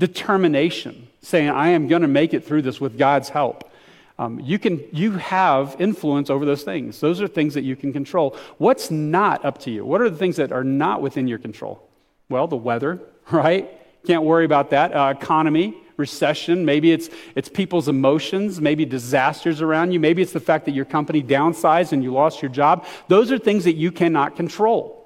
determination, 0.01 1.09
saying, 1.21 1.51
I 1.51 1.69
am 1.69 1.87
going 1.87 2.03
to 2.03 2.09
make 2.09 2.35
it 2.35 2.45
through 2.45 2.63
this 2.63 2.81
with 2.81 2.99
God's 2.99 3.29
help. 3.29 3.71
Um, 4.19 4.41
you, 4.41 4.59
can, 4.59 4.83
you 4.93 5.13
have 5.13 5.77
influence 5.79 6.31
over 6.31 6.45
those 6.45 6.63
things. 6.63 7.01
Those 7.01 7.21
are 7.21 7.29
things 7.29 7.55
that 7.55 7.63
you 7.63 7.77
can 7.77 7.93
control. 7.93 8.37
What's 8.59 8.91
not 8.91 9.45
up 9.45 9.59
to 9.59 9.71
you? 9.71 9.85
What 9.85 10.01
are 10.01 10.11
the 10.11 10.17
things 10.17 10.37
that 10.37 10.53
are 10.53 10.65
not 10.65 11.01
within 11.01 11.29
your 11.29 11.39
control? 11.39 11.87
Well, 12.29 12.47
the 12.47 12.57
weather, 12.57 13.01
right? 13.31 13.71
Can't 14.07 14.25
worry 14.25 14.47
about 14.47 14.71
that. 14.71 14.95
Uh, 14.95 15.15
economy, 15.17 15.77
recession. 15.99 16.65
Maybe 16.65 16.93
it's, 16.93 17.11
it's 17.35 17.51
people's 17.51 17.89
emotions, 17.89 18.59
maybe 18.61 18.87
disasters 18.87 19.61
around 19.61 19.93
you. 19.93 20.01
Maybe 20.01 20.23
it's 20.23 20.33
the 20.33 20.41
fact 20.41 20.65
that 20.65 20.73
your 20.73 20.87
company 20.87 21.23
downsized 21.23 21.93
and 21.93 22.03
you 22.03 22.13
lost 22.13 22.41
your 22.41 22.51
job. 22.51 22.87
Those 23.09 23.31
are 23.31 23.39
things 23.39 23.65
that 23.65 23.77
you 23.77 23.93
cannot 23.93 24.35
control. 24.35 25.00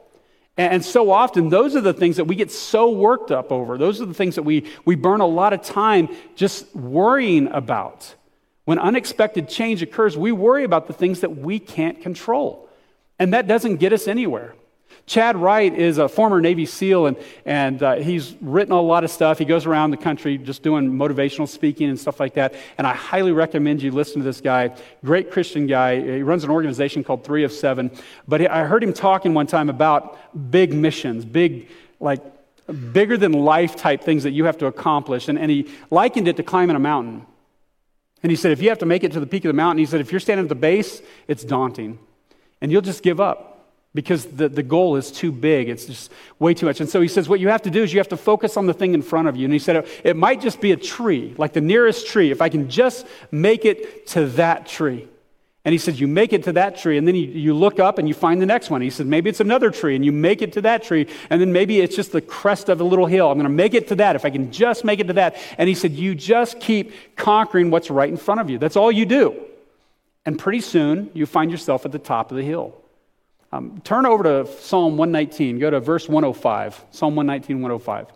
And 0.56 0.84
so 0.84 1.10
often, 1.10 1.48
those 1.48 1.74
are 1.74 1.80
the 1.80 1.92
things 1.92 2.16
that 2.16 2.26
we 2.26 2.36
get 2.36 2.52
so 2.52 2.90
worked 2.90 3.32
up 3.32 3.50
over. 3.50 3.76
Those 3.76 4.00
are 4.00 4.06
the 4.06 4.14
things 4.14 4.36
that 4.36 4.44
we, 4.44 4.66
we 4.84 4.94
burn 4.94 5.20
a 5.20 5.26
lot 5.26 5.52
of 5.52 5.62
time 5.62 6.08
just 6.36 6.74
worrying 6.76 7.48
about. 7.48 8.14
When 8.64 8.78
unexpected 8.78 9.48
change 9.48 9.82
occurs, 9.82 10.16
we 10.16 10.30
worry 10.30 10.62
about 10.62 10.86
the 10.86 10.92
things 10.92 11.20
that 11.20 11.36
we 11.36 11.58
can't 11.58 12.00
control. 12.00 12.68
And 13.18 13.34
that 13.34 13.48
doesn't 13.48 13.76
get 13.76 13.92
us 13.92 14.06
anywhere. 14.06 14.54
Chad 15.06 15.36
Wright 15.36 15.74
is 15.74 15.98
a 15.98 16.08
former 16.08 16.40
Navy 16.40 16.64
SEAL, 16.66 17.06
and, 17.06 17.16
and 17.44 17.82
uh, 17.82 17.94
he's 17.96 18.34
written 18.40 18.72
a 18.72 18.80
lot 18.80 19.04
of 19.04 19.10
stuff. 19.10 19.38
He 19.38 19.44
goes 19.44 19.66
around 19.66 19.90
the 19.90 19.96
country 19.98 20.38
just 20.38 20.62
doing 20.62 20.90
motivational 20.90 21.46
speaking 21.46 21.88
and 21.88 22.00
stuff 22.00 22.20
like 22.20 22.34
that. 22.34 22.54
And 22.78 22.86
I 22.86 22.94
highly 22.94 23.32
recommend 23.32 23.82
you 23.82 23.90
listen 23.90 24.20
to 24.20 24.24
this 24.24 24.40
guy. 24.40 24.74
Great 25.04 25.30
Christian 25.30 25.66
guy. 25.66 26.00
He 26.00 26.22
runs 26.22 26.42
an 26.44 26.50
organization 26.50 27.04
called 27.04 27.22
Three 27.22 27.44
of 27.44 27.52
Seven. 27.52 27.90
But 28.26 28.50
I 28.50 28.64
heard 28.64 28.82
him 28.82 28.92
talking 28.92 29.34
one 29.34 29.46
time 29.46 29.68
about 29.68 30.18
big 30.50 30.72
missions, 30.72 31.24
big, 31.24 31.68
like, 32.00 32.22
bigger 32.92 33.18
than 33.18 33.32
life 33.32 33.76
type 33.76 34.02
things 34.02 34.22
that 34.22 34.30
you 34.30 34.46
have 34.46 34.56
to 34.58 34.66
accomplish. 34.66 35.28
And, 35.28 35.38
and 35.38 35.50
he 35.50 35.70
likened 35.90 36.28
it 36.28 36.36
to 36.38 36.42
climbing 36.42 36.76
a 36.76 36.80
mountain. 36.80 37.26
And 38.22 38.30
he 38.30 38.36
said, 38.36 38.52
if 38.52 38.62
you 38.62 38.70
have 38.70 38.78
to 38.78 38.86
make 38.86 39.04
it 39.04 39.12
to 39.12 39.20
the 39.20 39.26
peak 39.26 39.44
of 39.44 39.50
the 39.50 39.52
mountain, 39.52 39.78
he 39.78 39.84
said, 39.84 40.00
if 40.00 40.10
you're 40.10 40.20
standing 40.20 40.46
at 40.46 40.48
the 40.48 40.54
base, 40.54 41.02
it's 41.28 41.44
daunting. 41.44 41.98
And 42.62 42.72
you'll 42.72 42.80
just 42.80 43.02
give 43.02 43.20
up 43.20 43.53
because 43.94 44.26
the, 44.26 44.48
the 44.48 44.62
goal 44.62 44.96
is 44.96 45.12
too 45.12 45.30
big. 45.30 45.68
It's 45.68 45.86
just 45.86 46.10
way 46.38 46.52
too 46.52 46.66
much. 46.66 46.80
And 46.80 46.90
so 46.90 47.00
he 47.00 47.08
says, 47.08 47.28
What 47.28 47.40
you 47.40 47.48
have 47.48 47.62
to 47.62 47.70
do 47.70 47.82
is 47.82 47.92
you 47.92 48.00
have 48.00 48.08
to 48.08 48.16
focus 48.16 48.56
on 48.56 48.66
the 48.66 48.74
thing 48.74 48.92
in 48.92 49.02
front 49.02 49.28
of 49.28 49.36
you. 49.36 49.44
And 49.44 49.52
he 49.52 49.58
said, 49.58 49.86
It 50.02 50.16
might 50.16 50.40
just 50.40 50.60
be 50.60 50.72
a 50.72 50.76
tree, 50.76 51.34
like 51.38 51.52
the 51.52 51.60
nearest 51.60 52.08
tree, 52.08 52.30
if 52.30 52.42
I 52.42 52.48
can 52.48 52.68
just 52.68 53.06
make 53.30 53.64
it 53.64 54.08
to 54.08 54.26
that 54.30 54.66
tree. 54.66 55.08
And 55.64 55.72
he 55.72 55.78
said, 55.78 55.98
You 55.98 56.08
make 56.08 56.32
it 56.32 56.42
to 56.44 56.52
that 56.54 56.76
tree, 56.76 56.98
and 56.98 57.06
then 57.06 57.14
you, 57.14 57.26
you 57.26 57.54
look 57.54 57.78
up 57.78 57.98
and 57.98 58.08
you 58.08 58.14
find 58.14 58.42
the 58.42 58.46
next 58.46 58.68
one. 58.68 58.82
He 58.82 58.90
said, 58.90 59.06
Maybe 59.06 59.30
it's 59.30 59.40
another 59.40 59.70
tree, 59.70 59.94
and 59.94 60.04
you 60.04 60.12
make 60.12 60.42
it 60.42 60.52
to 60.54 60.60
that 60.62 60.82
tree, 60.82 61.06
and 61.30 61.40
then 61.40 61.52
maybe 61.52 61.80
it's 61.80 61.94
just 61.94 62.10
the 62.10 62.20
crest 62.20 62.68
of 62.68 62.80
a 62.80 62.84
little 62.84 63.06
hill. 63.06 63.30
I'm 63.30 63.38
going 63.38 63.44
to 63.44 63.48
make 63.48 63.74
it 63.74 63.88
to 63.88 63.94
that 63.96 64.16
if 64.16 64.24
I 64.24 64.30
can 64.30 64.50
just 64.50 64.84
make 64.84 64.98
it 64.98 65.06
to 65.06 65.14
that. 65.14 65.36
And 65.56 65.68
he 65.68 65.74
said, 65.74 65.92
You 65.92 66.16
just 66.16 66.58
keep 66.58 67.16
conquering 67.16 67.70
what's 67.70 67.90
right 67.90 68.08
in 68.08 68.16
front 68.16 68.40
of 68.40 68.50
you. 68.50 68.58
That's 68.58 68.76
all 68.76 68.90
you 68.90 69.06
do. 69.06 69.40
And 70.26 70.38
pretty 70.38 70.60
soon, 70.60 71.10
you 71.14 71.26
find 71.26 71.50
yourself 71.50 71.86
at 71.86 71.92
the 71.92 71.98
top 71.98 72.30
of 72.30 72.36
the 72.36 72.42
hill. 72.42 72.74
Um, 73.54 73.80
turn 73.84 74.04
over 74.04 74.24
to 74.24 74.52
Psalm 74.62 74.96
119. 74.96 75.60
Go 75.60 75.70
to 75.70 75.78
verse 75.78 76.08
105. 76.08 76.86
Psalm 76.90 77.14
119, 77.14 77.62
105. 77.62 78.06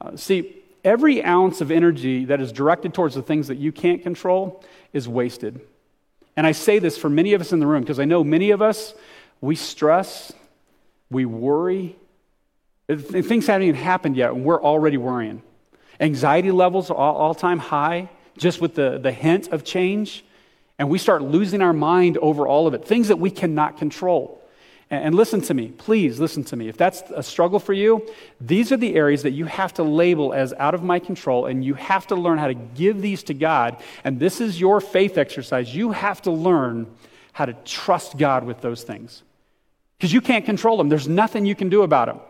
Uh, 0.00 0.16
see, 0.16 0.56
every 0.82 1.22
ounce 1.22 1.60
of 1.60 1.70
energy 1.70 2.24
that 2.24 2.40
is 2.40 2.52
directed 2.52 2.94
towards 2.94 3.14
the 3.14 3.20
things 3.20 3.48
that 3.48 3.58
you 3.58 3.70
can't 3.70 4.02
control 4.02 4.64
is 4.94 5.06
wasted. 5.06 5.60
And 6.38 6.46
I 6.46 6.52
say 6.52 6.78
this 6.78 6.96
for 6.96 7.10
many 7.10 7.34
of 7.34 7.42
us 7.42 7.52
in 7.52 7.60
the 7.60 7.66
room 7.66 7.82
because 7.82 8.00
I 8.00 8.06
know 8.06 8.24
many 8.24 8.50
of 8.50 8.62
us, 8.62 8.94
we 9.42 9.56
stress, 9.56 10.32
we 11.10 11.26
worry. 11.26 11.94
Things 12.88 13.46
haven't 13.46 13.68
even 13.68 13.78
happened 13.78 14.16
yet, 14.16 14.30
and 14.30 14.42
we're 14.42 14.62
already 14.62 14.96
worrying. 14.96 15.42
Anxiety 16.00 16.50
levels 16.50 16.90
are 16.90 16.94
all 16.96 17.34
time 17.34 17.58
high 17.58 18.08
just 18.38 18.62
with 18.62 18.74
the, 18.74 18.96
the 18.96 19.12
hint 19.12 19.48
of 19.48 19.64
change. 19.64 20.24
And 20.78 20.88
we 20.88 20.96
start 20.96 21.20
losing 21.20 21.60
our 21.60 21.74
mind 21.74 22.16
over 22.16 22.46
all 22.46 22.66
of 22.66 22.72
it, 22.72 22.86
things 22.86 23.08
that 23.08 23.18
we 23.18 23.30
cannot 23.30 23.76
control. 23.76 24.38
And 24.90 25.14
listen 25.14 25.42
to 25.42 25.54
me, 25.54 25.68
please 25.68 26.18
listen 26.18 26.44
to 26.44 26.56
me. 26.56 26.68
If 26.68 26.78
that's 26.78 27.02
a 27.14 27.22
struggle 27.22 27.58
for 27.58 27.74
you, 27.74 28.08
these 28.40 28.72
are 28.72 28.76
the 28.78 28.94
areas 28.94 29.22
that 29.24 29.32
you 29.32 29.44
have 29.44 29.74
to 29.74 29.82
label 29.82 30.32
as 30.32 30.54
out 30.54 30.74
of 30.74 30.82
my 30.82 30.98
control, 30.98 31.44
and 31.44 31.62
you 31.62 31.74
have 31.74 32.06
to 32.06 32.14
learn 32.14 32.38
how 32.38 32.46
to 32.46 32.54
give 32.54 33.02
these 33.02 33.22
to 33.24 33.34
God. 33.34 33.76
And 34.02 34.18
this 34.18 34.40
is 34.40 34.58
your 34.58 34.80
faith 34.80 35.18
exercise. 35.18 35.74
You 35.74 35.92
have 35.92 36.22
to 36.22 36.30
learn 36.30 36.86
how 37.34 37.44
to 37.44 37.52
trust 37.64 38.16
God 38.16 38.44
with 38.44 38.62
those 38.62 38.82
things 38.82 39.22
because 39.98 40.12
you 40.12 40.20
can't 40.20 40.44
control 40.44 40.76
them, 40.76 40.88
there's 40.88 41.08
nothing 41.08 41.44
you 41.44 41.56
can 41.56 41.68
do 41.68 41.82
about 41.82 42.06
them. 42.06 42.20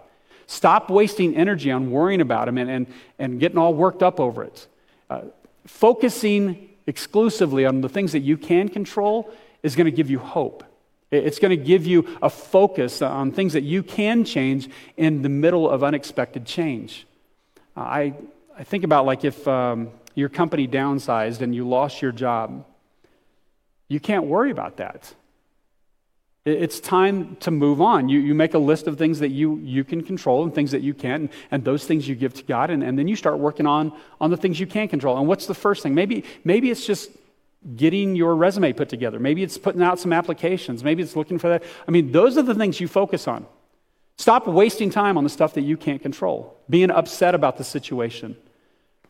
Stop 0.47 0.89
wasting 0.89 1.37
energy 1.37 1.71
on 1.71 1.91
worrying 1.91 2.23
about 2.23 2.47
them 2.47 2.57
and, 2.57 2.71
and, 2.71 2.87
and 3.19 3.39
getting 3.39 3.59
all 3.59 3.75
worked 3.75 4.03
up 4.03 4.19
over 4.19 4.43
it. 4.43 4.67
Uh, 5.11 5.23
focusing 5.67 6.71
exclusively 6.87 7.67
on 7.67 7.83
the 7.83 7.89
things 7.89 8.13
that 8.13 8.21
you 8.21 8.39
can 8.39 8.71
control 8.71 9.31
is 9.63 9.77
going 9.77 9.85
to 9.85 9.91
give 9.91 10.09
you 10.11 10.19
hope. 10.19 10.65
It's 11.11 11.39
going 11.39 11.51
to 11.51 11.65
give 11.65 11.87
you 11.87 12.19
a 12.21 12.29
focus 12.29 13.01
on 13.01 13.33
things 13.33 13.55
that 13.55 13.63
you 13.63 13.83
can 13.83 14.25
change 14.25 14.69
in 14.97 15.23
the 15.23 15.29
middle 15.29 15.69
of 15.69 15.83
unexpected 15.83 16.45
change. 16.45 17.07
I, 17.75 18.15
I 18.59 18.65
think 18.65 18.85
about 18.85 19.07
like 19.07 19.25
if 19.25 19.49
um, 19.49 19.91
your 20.15 20.29
company 20.29 20.69
downsized 20.69 21.41
and 21.41 21.55
you 21.55 21.67
lost 21.67 22.03
your 22.03 22.13
job, 22.13 22.67
you 23.89 24.01
can't 24.01 24.27
worry 24.27 24.51
about 24.51 24.77
that. 24.77 25.15
It's 26.45 26.81
time 26.81 27.37
to 27.41 27.51
move 27.51 27.81
on. 27.81 28.09
You, 28.09 28.21
you 28.21 28.35
make 28.35 28.55
a 28.55 28.59
list 28.59 28.87
of 28.87 28.97
things 28.97 29.19
that 29.21 29.31
you, 29.31 29.57
you 29.59 29.85
can 29.85 30.03
control 30.03 30.45
and 30.45 30.55
things 30.55 30.71
that 30.71 30.83
you 30.83 30.95
can't, 30.95 31.23
and, 31.23 31.31
and 31.51 31.65
those 31.65 31.85
things 31.85 32.09
you 32.09 32.15
give 32.15 32.35
to 32.35 32.43
God, 32.43 32.71
and, 32.71 32.83
and 32.83 32.99
then 32.99 33.07
you 33.07 33.17
start 33.17 33.39
working 33.39 33.67
on, 33.67 33.93
on 34.21 34.31
the 34.31 34.37
things 34.37 34.59
you 34.59 34.67
can 34.67 34.89
control. 34.89 35.19
And 35.19 35.29
what's 35.29 35.47
the 35.47 35.55
first 35.55 35.83
thing? 35.83 35.95
Maybe, 35.95 36.25
maybe 36.45 36.71
it's 36.71 36.87
just 36.87 37.11
getting 37.77 38.15
your 38.15 38.35
resume 38.35 38.73
put 38.73 38.89
together. 38.89 39.19
Maybe 39.19 39.43
it's 39.43 39.59
putting 39.59 39.83
out 39.83 39.99
some 39.99 40.13
applications. 40.13 40.85
Maybe 40.85 41.03
it's 41.03 41.17
looking 41.17 41.39
for 41.39 41.49
that. 41.49 41.63
I 41.87 41.91
mean, 41.91 42.13
those 42.13 42.39
are 42.39 42.43
the 42.43 42.55
things 42.55 42.81
you 42.81 42.89
focus 42.89 43.27
on. 43.27 43.47
Stop 44.17 44.47
wasting 44.47 44.91
time 44.91 45.17
on 45.17 45.25
the 45.25 45.31
stuff 45.31 45.55
that 45.55 45.63
you 45.63 45.77
can't 45.77 46.03
control, 46.03 46.57
being 46.69 46.91
upset 46.91 47.35
about 47.35 47.57
the 47.57 47.65
situation. 47.65 48.37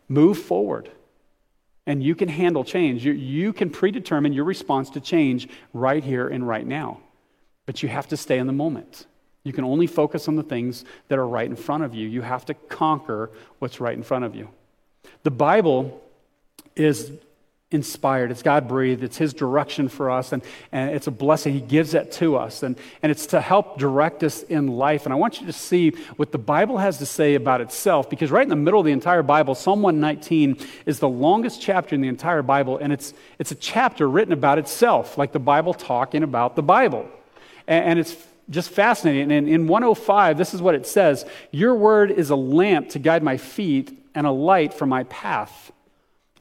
Move 0.08 0.38
forward. 0.38 0.90
And 1.87 2.02
you 2.02 2.14
can 2.14 2.28
handle 2.28 2.64
change. 2.64 3.04
You, 3.04 3.12
you 3.12 3.54
can 3.54 3.70
predetermine 3.70 4.34
your 4.34 4.44
response 4.44 4.90
to 4.90 5.00
change 5.00 5.48
right 5.72 6.04
here 6.04 6.28
and 6.28 6.46
right 6.46 6.66
now. 6.66 7.00
But 7.64 7.82
you 7.82 7.88
have 7.88 8.08
to 8.08 8.16
stay 8.16 8.38
in 8.38 8.46
the 8.46 8.52
moment. 8.52 9.06
You 9.44 9.54
can 9.54 9.64
only 9.64 9.87
focus 9.87 10.28
on 10.28 10.37
the 10.37 10.42
things 10.42 10.84
that 11.08 11.18
are 11.18 11.26
right 11.26 11.48
in 11.48 11.56
front 11.56 11.84
of 11.84 11.94
you. 11.94 12.06
You 12.06 12.20
have 12.20 12.44
to 12.46 12.54
conquer 12.54 13.30
what's 13.61 13.80
right 13.80 13.96
in 13.96 14.02
front 14.02 14.26
of 14.26 14.34
you. 14.34 14.50
The 15.22 15.30
Bible 15.30 16.02
is 16.76 17.12
inspired. 17.70 18.31
It's 18.31 18.42
God 18.42 18.66
breathed. 18.66 19.02
It's 19.02 19.18
His 19.18 19.35
direction 19.35 19.88
for 19.88 20.11
us, 20.11 20.33
and, 20.33 20.42
and 20.72 20.90
it's 20.90 21.07
a 21.07 21.11
blessing. 21.11 21.52
He 21.52 21.61
gives 21.61 21.92
that 21.92 22.11
to 22.12 22.37
us, 22.37 22.62
and, 22.62 22.78
and 23.02 23.12
it's 23.12 23.26
to 23.26 23.40
help 23.40 23.78
direct 23.78 24.24
us 24.24 24.42
in 24.42 24.68
life. 24.68 25.04
And 25.04 25.12
I 25.12 25.16
want 25.16 25.40
you 25.40 25.46
to 25.46 25.52
see 25.52 25.90
what 26.16 26.33
the 26.33 26.38
Bible 26.38 26.78
has 26.78 26.98
to 26.98 27.07
say 27.07 27.35
about 27.35 27.61
itself, 27.61 28.09
because 28.09 28.31
right 28.31 28.42
in 28.42 28.48
the 28.48 28.57
middle 28.57 28.81
of 28.81 28.87
the 28.87 28.92
entire 28.92 29.22
Bible, 29.22 29.54
Psalm 29.54 29.83
119 29.83 30.57
is 30.87 30.98
the 30.98 31.09
longest 31.09 31.61
chapter 31.61 31.94
in 31.94 32.00
the 32.00 32.09
entire 32.09 32.42
Bible, 32.42 32.78
and 32.78 32.90
it's, 32.90 33.12
it's 33.38 33.50
a 33.50 33.57
chapter 33.57 34.09
written 34.09 34.33
about 34.33 34.59
itself, 34.59 35.18
like 35.18 35.33
the 35.33 35.38
Bible 35.38 35.74
talking 35.74 36.22
about 36.22 36.57
the 36.57 36.62
Bible. 36.62 37.07
And, 37.66 37.85
and 37.85 37.98
it's 37.98 38.16
just 38.48 38.70
fascinating. 38.70 39.31
And 39.31 39.46
in 39.46 39.66
105, 39.66 40.38
this 40.38 40.54
is 40.54 40.62
what 40.62 40.74
it 40.74 40.87
says 40.87 41.26
Your 41.50 41.74
word 41.74 42.11
is 42.11 42.31
a 42.31 42.37
lamp 42.37 42.88
to 42.90 42.98
guide 42.98 43.22
my 43.22 43.37
feet 43.37 43.94
and 44.14 44.26
a 44.26 44.31
light 44.31 44.72
for 44.72 44.87
my 44.87 45.04
path. 45.04 45.70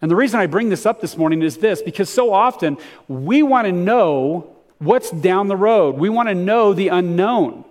And 0.01 0.11
the 0.11 0.15
reason 0.15 0.39
I 0.39 0.45
bring 0.45 0.69
this 0.69 0.85
up 0.85 1.01
this 1.01 1.17
morning 1.17 1.41
is 1.41 1.57
this 1.57 1.81
because 1.81 2.09
so 2.09 2.33
often 2.33 2.77
we 3.07 3.41
want 3.43 3.65
to 3.65 3.71
know 3.71 4.55
what's 4.79 5.09
down 5.09 5.47
the 5.47 5.55
road, 5.55 5.95
we 5.95 6.09
want 6.09 6.29
to 6.29 6.35
know 6.35 6.73
the 6.73 6.89
unknown. 6.89 7.65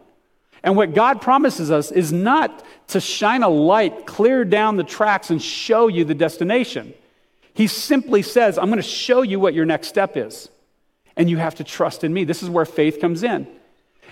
And 0.63 0.77
what 0.77 0.95
God 0.95 1.21
promises 1.21 1.71
us 1.71 1.93
is 1.93 2.13
not 2.13 2.65
to 2.89 3.01
shine 3.01 3.45
a 3.45 3.49
light 3.49 4.05
clear 4.07 4.45
down 4.45 4.77
the 4.77 4.83
tracks 4.83 5.31
and 5.31 5.41
show 5.41 5.87
you 5.87 6.05
the 6.05 6.15
destination. 6.15 6.93
He 7.55 7.69
simply 7.69 8.23
says, 8.23 8.59
I'm 8.59 8.67
going 8.67 8.79
to 8.79 8.83
show 8.83 9.23
you 9.23 9.39
what 9.39 9.55
your 9.55 9.65
next 9.65 9.89
step 9.89 10.17
is. 10.17 10.49
And 11.17 11.31
you 11.31 11.37
have 11.37 11.55
to 11.57 11.65
trust 11.65 12.03
in 12.03 12.13
me. 12.13 12.25
This 12.25 12.43
is 12.43 12.51
where 12.51 12.65
faith 12.65 13.01
comes 13.01 13.23
in. 13.23 13.47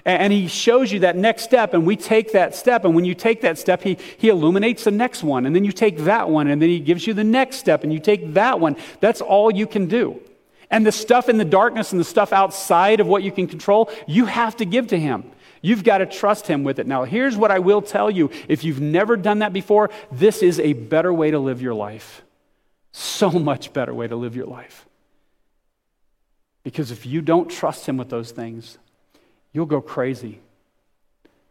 And 0.07 0.33
he 0.33 0.49
shows 0.49 0.93
you 0.93 1.01
that 1.01 1.17
next 1.17 1.45
step, 1.45 1.73
and 1.73 1.87
we 1.87 1.97
take 1.97 2.33
that 2.33 2.55
step. 2.55 2.85
And 2.85 2.95
when 2.95 3.07
you 3.07 3.15
take 3.15 3.41
that 3.41 3.59
step, 3.59 3.83
he, 3.83 3.97
he 4.19 4.29
illuminates 4.29 4.85
the 4.85 4.91
next 4.91 5.23
one. 5.23 5.47
And 5.47 5.57
then 5.57 5.65
you 5.65 5.73
take 5.73 5.99
that 6.01 6.29
one, 6.29 6.49
and 6.49 6.61
then 6.61 6.69
he 6.69 6.79
gives 6.79 7.07
you 7.07 7.15
the 7.15 7.25
next 7.25 7.57
step, 7.57 7.85
and 7.85 7.93
you 7.93 7.99
take 7.99 8.35
that 8.35 8.61
one. 8.61 8.77
That's 9.01 9.23
all 9.23 9.51
you 9.51 9.67
can 9.67 9.87
do. 9.87 10.21
And 10.71 10.85
the 10.85 10.93
stuff 10.93 11.29
in 11.29 11.39
the 11.39 11.45
darkness 11.45 11.93
and 11.93 12.01
the 12.01 12.05
stuff 12.05 12.33
outside 12.33 13.01
of 13.01 13.07
what 13.07 13.23
you 13.23 13.33
can 13.33 13.47
control, 13.47 13.91
you 14.07 14.27
have 14.27 14.57
to 14.57 14.67
give 14.67 14.89
to 14.89 14.99
him. 14.99 15.31
You've 15.63 15.85
got 15.85 15.99
to 15.99 16.07
trust 16.07 16.47
him 16.47 16.65
with 16.65 16.79
it. 16.79 16.87
Now, 16.87 17.05
here's 17.05 17.37
what 17.39 17.51
I 17.51 17.59
will 17.59 17.81
tell 17.81 18.11
you 18.11 18.31
if 18.49 18.65
you've 18.65 18.83
never 18.83 19.17
done 19.17 19.39
that 19.39 19.55
before, 19.55 19.89
this 20.13 20.43
is 20.43 20.61
a 20.61 20.75
better 20.75 21.15
way 21.15 21.31
to 21.31 21.39
live 21.39 21.63
your 21.63 21.73
life. 21.73 22.23
So 22.93 23.31
much 23.31 23.73
better 23.73 23.95
way 23.95 24.07
to 24.07 24.17
live 24.17 24.37
your 24.37 24.47
life. 24.47 24.87
Because 26.63 26.91
if 26.91 27.07
you 27.07 27.23
don't 27.23 27.51
trust 27.51 27.87
him 27.87 27.97
with 27.97 28.11
those 28.11 28.31
things, 28.31 28.77
you'll 29.55 29.65
go 29.65 29.81
crazy. 29.81 30.41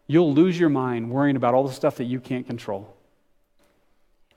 You'll 0.06 0.34
lose 0.36 0.60
your 0.60 0.70
mind 0.70 1.10
worrying 1.10 1.36
about 1.36 1.56
all 1.56 1.68
the 1.68 1.74
stuff 1.74 1.96
that 1.96 2.04
you 2.04 2.20
can't 2.20 2.46
control. 2.46 2.96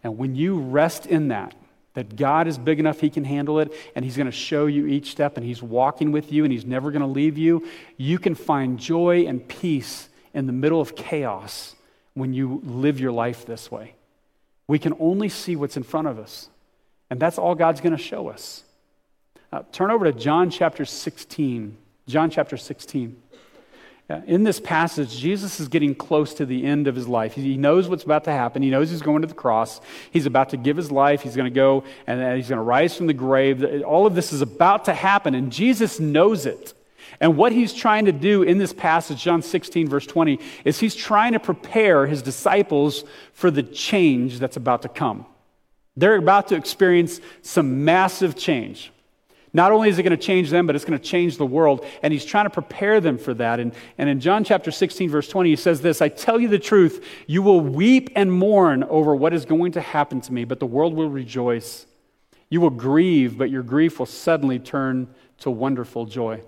And 0.02 0.16
when 0.16 0.34
you 0.34 0.58
rest 0.58 1.04
in 1.04 1.28
that, 1.28 1.54
that 1.94 2.14
God 2.14 2.46
is 2.46 2.58
big 2.58 2.78
enough, 2.78 3.00
He 3.00 3.10
can 3.10 3.24
handle 3.24 3.58
it, 3.58 3.72
and 3.94 4.04
He's 4.04 4.16
going 4.16 4.26
to 4.26 4.32
show 4.32 4.66
you 4.66 4.86
each 4.86 5.10
step, 5.10 5.36
and 5.36 5.44
He's 5.44 5.62
walking 5.62 6.12
with 6.12 6.30
you, 6.30 6.44
and 6.44 6.52
He's 6.52 6.64
never 6.64 6.90
going 6.90 7.00
to 7.00 7.08
leave 7.08 7.36
you, 7.36 7.66
you 7.96 8.18
can 8.18 8.34
find 8.34 8.78
joy 8.78 9.26
and 9.26 9.46
peace 9.46 10.08
in 10.32 10.46
the 10.46 10.52
middle 10.52 10.80
of 10.80 10.94
chaos 10.94 11.74
when 12.14 12.32
you 12.32 12.60
live 12.64 13.00
your 13.00 13.12
life 13.12 13.46
this 13.46 13.70
way. 13.70 13.94
We 14.68 14.78
can 14.78 14.94
only 15.00 15.28
see 15.28 15.56
what's 15.56 15.76
in 15.76 15.82
front 15.82 16.06
of 16.06 16.18
us, 16.18 16.48
and 17.10 17.18
that's 17.18 17.38
all 17.38 17.54
God's 17.54 17.80
going 17.80 17.96
to 17.96 18.02
show 18.02 18.28
us. 18.28 18.62
Uh, 19.52 19.62
turn 19.72 19.90
over 19.90 20.04
to 20.04 20.12
John 20.12 20.50
chapter 20.50 20.84
16. 20.84 21.76
John 22.06 22.30
chapter 22.30 22.56
16. 22.56 23.16
In 24.08 24.44
this 24.44 24.60
passage, 24.60 25.18
Jesus 25.18 25.58
is 25.58 25.66
getting 25.66 25.92
close 25.92 26.32
to 26.34 26.46
the 26.46 26.64
end 26.64 26.86
of 26.86 26.94
his 26.94 27.08
life. 27.08 27.34
He 27.34 27.56
knows 27.56 27.88
what's 27.88 28.04
about 28.04 28.22
to 28.24 28.30
happen. 28.30 28.62
He 28.62 28.70
knows 28.70 28.88
he's 28.88 29.02
going 29.02 29.22
to 29.22 29.28
the 29.28 29.34
cross. 29.34 29.80
He's 30.12 30.26
about 30.26 30.50
to 30.50 30.56
give 30.56 30.76
his 30.76 30.92
life. 30.92 31.22
He's 31.22 31.34
going 31.34 31.52
to 31.52 31.54
go 31.54 31.82
and 32.06 32.22
uh, 32.22 32.34
he's 32.34 32.48
going 32.48 32.58
to 32.58 32.62
rise 32.62 32.96
from 32.96 33.08
the 33.08 33.12
grave. 33.12 33.64
All 33.82 34.06
of 34.06 34.14
this 34.14 34.32
is 34.32 34.42
about 34.42 34.84
to 34.84 34.94
happen, 34.94 35.34
and 35.34 35.50
Jesus 35.50 35.98
knows 35.98 36.46
it. 36.46 36.72
And 37.20 37.36
what 37.36 37.50
he's 37.50 37.74
trying 37.74 38.04
to 38.04 38.12
do 38.12 38.44
in 38.44 38.58
this 38.58 38.72
passage, 38.72 39.22
John 39.22 39.42
16, 39.42 39.88
verse 39.88 40.06
20, 40.06 40.38
is 40.64 40.78
he's 40.78 40.94
trying 40.94 41.32
to 41.32 41.40
prepare 41.40 42.06
his 42.06 42.22
disciples 42.22 43.04
for 43.32 43.50
the 43.50 43.62
change 43.62 44.38
that's 44.38 44.56
about 44.56 44.82
to 44.82 44.88
come. 44.88 45.26
They're 45.96 46.16
about 46.16 46.48
to 46.48 46.56
experience 46.56 47.20
some 47.42 47.84
massive 47.84 48.36
change. 48.36 48.92
Not 49.56 49.72
only 49.72 49.88
is 49.88 49.98
it 49.98 50.02
going 50.02 50.10
to 50.10 50.22
change 50.22 50.50
them, 50.50 50.66
but 50.66 50.76
it's 50.76 50.84
going 50.84 50.98
to 50.98 51.02
change 51.02 51.38
the 51.38 51.46
world. 51.46 51.86
And 52.02 52.12
he's 52.12 52.26
trying 52.26 52.44
to 52.44 52.50
prepare 52.50 53.00
them 53.00 53.16
for 53.16 53.32
that. 53.32 53.58
And, 53.58 53.72
and 53.96 54.06
in 54.06 54.20
John 54.20 54.44
chapter 54.44 54.70
16, 54.70 55.08
verse 55.08 55.28
20, 55.28 55.48
he 55.48 55.56
says 55.56 55.80
this 55.80 56.02
I 56.02 56.10
tell 56.10 56.38
you 56.38 56.46
the 56.46 56.58
truth, 56.58 57.02
you 57.26 57.40
will 57.40 57.62
weep 57.62 58.10
and 58.14 58.30
mourn 58.30 58.84
over 58.84 59.16
what 59.16 59.32
is 59.32 59.46
going 59.46 59.72
to 59.72 59.80
happen 59.80 60.20
to 60.20 60.32
me, 60.34 60.44
but 60.44 60.60
the 60.60 60.66
world 60.66 60.92
will 60.92 61.08
rejoice. 61.08 61.86
You 62.50 62.60
will 62.60 62.68
grieve, 62.68 63.38
but 63.38 63.48
your 63.48 63.62
grief 63.62 63.98
will 63.98 64.04
suddenly 64.04 64.58
turn 64.58 65.08
to 65.38 65.50
wonderful 65.50 66.04
joy. 66.04 66.42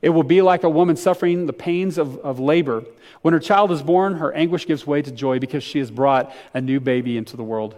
It 0.00 0.08
will 0.08 0.22
be 0.22 0.40
like 0.40 0.62
a 0.62 0.70
woman 0.70 0.96
suffering 0.96 1.44
the 1.44 1.52
pains 1.52 1.98
of, 1.98 2.16
of 2.20 2.40
labor. 2.40 2.84
When 3.20 3.34
her 3.34 3.40
child 3.40 3.70
is 3.70 3.82
born, 3.82 4.14
her 4.14 4.32
anguish 4.32 4.66
gives 4.66 4.86
way 4.86 5.02
to 5.02 5.12
joy 5.12 5.40
because 5.40 5.62
she 5.62 5.78
has 5.78 5.90
brought 5.90 6.34
a 6.54 6.62
new 6.62 6.80
baby 6.80 7.18
into 7.18 7.36
the 7.36 7.44
world. 7.44 7.74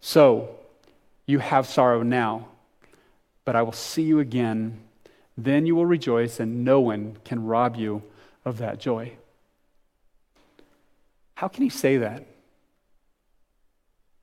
So, 0.00 0.48
you 1.26 1.38
have 1.38 1.68
sorrow 1.68 2.02
now 2.02 2.48
but 3.46 3.56
I 3.56 3.62
will 3.62 3.72
see 3.72 4.02
you 4.02 4.20
again. 4.20 4.80
Then 5.38 5.64
you 5.64 5.74
will 5.74 5.86
rejoice, 5.86 6.38
and 6.40 6.64
no 6.64 6.80
one 6.80 7.16
can 7.24 7.46
rob 7.46 7.76
you 7.76 8.02
of 8.44 8.58
that 8.58 8.78
joy. 8.78 9.12
How 11.36 11.48
can 11.48 11.62
he 11.62 11.70
say 11.70 11.96
that? 11.98 12.26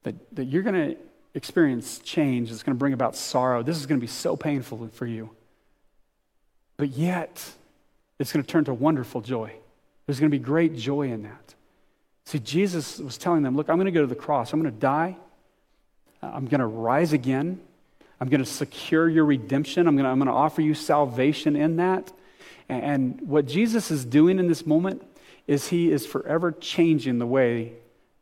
That, 0.04 0.36
that 0.36 0.46
you're 0.46 0.62
going 0.62 0.92
to 0.92 0.98
experience 1.34 2.00
change 2.00 2.50
that's 2.50 2.62
going 2.62 2.76
to 2.76 2.80
bring 2.80 2.94
about 2.94 3.16
sorrow. 3.16 3.64
This 3.64 3.78
is 3.78 3.86
going 3.86 4.00
to 4.00 4.04
be 4.04 4.12
so 4.12 4.36
painful 4.36 4.90
for 4.90 5.08
you. 5.08 5.32
But 6.76 6.90
yet, 6.90 7.54
it's 8.20 8.34
going 8.34 8.44
to 8.44 8.52
turn 8.52 8.66
to 8.66 8.74
wonderful 8.74 9.22
joy. 9.22 9.54
There's 10.06 10.20
going 10.20 10.30
to 10.32 10.38
be 10.38 10.44
great 10.44 10.76
joy 10.76 11.12
in 11.12 11.24
that. 11.24 11.56
See, 12.26 12.40
Jesus 12.40 13.00
was 13.00 13.18
telling 13.18 13.44
them, 13.44 13.56
Look, 13.56 13.70
I'm 13.70 13.78
going 13.78 13.86
to 13.86 13.92
go 13.92 14.02
to 14.02 14.08
the 14.08 14.16
cross. 14.16 14.52
I'm 14.52 14.62
going 14.62 14.74
to 14.74 14.80
die. 14.80 15.16
I'm 16.22 16.46
going 16.46 16.60
to 16.60 16.68
rise 16.68 17.14
again. 17.14 17.62
I'm 18.20 18.30
going 18.30 18.44
to 18.44 18.50
secure 18.50 19.10
your 19.10 19.26
redemption. 19.26 19.88
I'm 19.88 19.96
going 19.96 20.06
to, 20.06 20.10
I'm 20.10 20.18
going 20.18 20.28
to 20.28 20.34
offer 20.34 20.62
you 20.62 20.74
salvation 20.74 21.56
in 21.56 21.78
that. 21.78 22.12
And 22.70 23.20
what 23.22 23.46
Jesus 23.46 23.92
is 23.92 24.06
doing 24.06 24.40
in 24.40 24.48
this 24.48 24.66
moment 24.66 25.04
is 25.48 25.68
he 25.68 25.92
is 25.92 26.06
forever 26.06 26.52
changing 26.52 27.20
the 27.20 27.26
way 27.26 27.74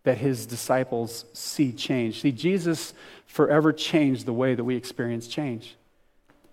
that 0.03 0.17
his 0.17 0.45
disciples 0.45 1.25
see 1.33 1.71
change. 1.71 2.21
See, 2.21 2.31
Jesus 2.31 2.93
forever 3.27 3.71
changed 3.71 4.25
the 4.25 4.33
way 4.33 4.55
that 4.55 4.63
we 4.63 4.75
experience 4.75 5.27
change. 5.27 5.75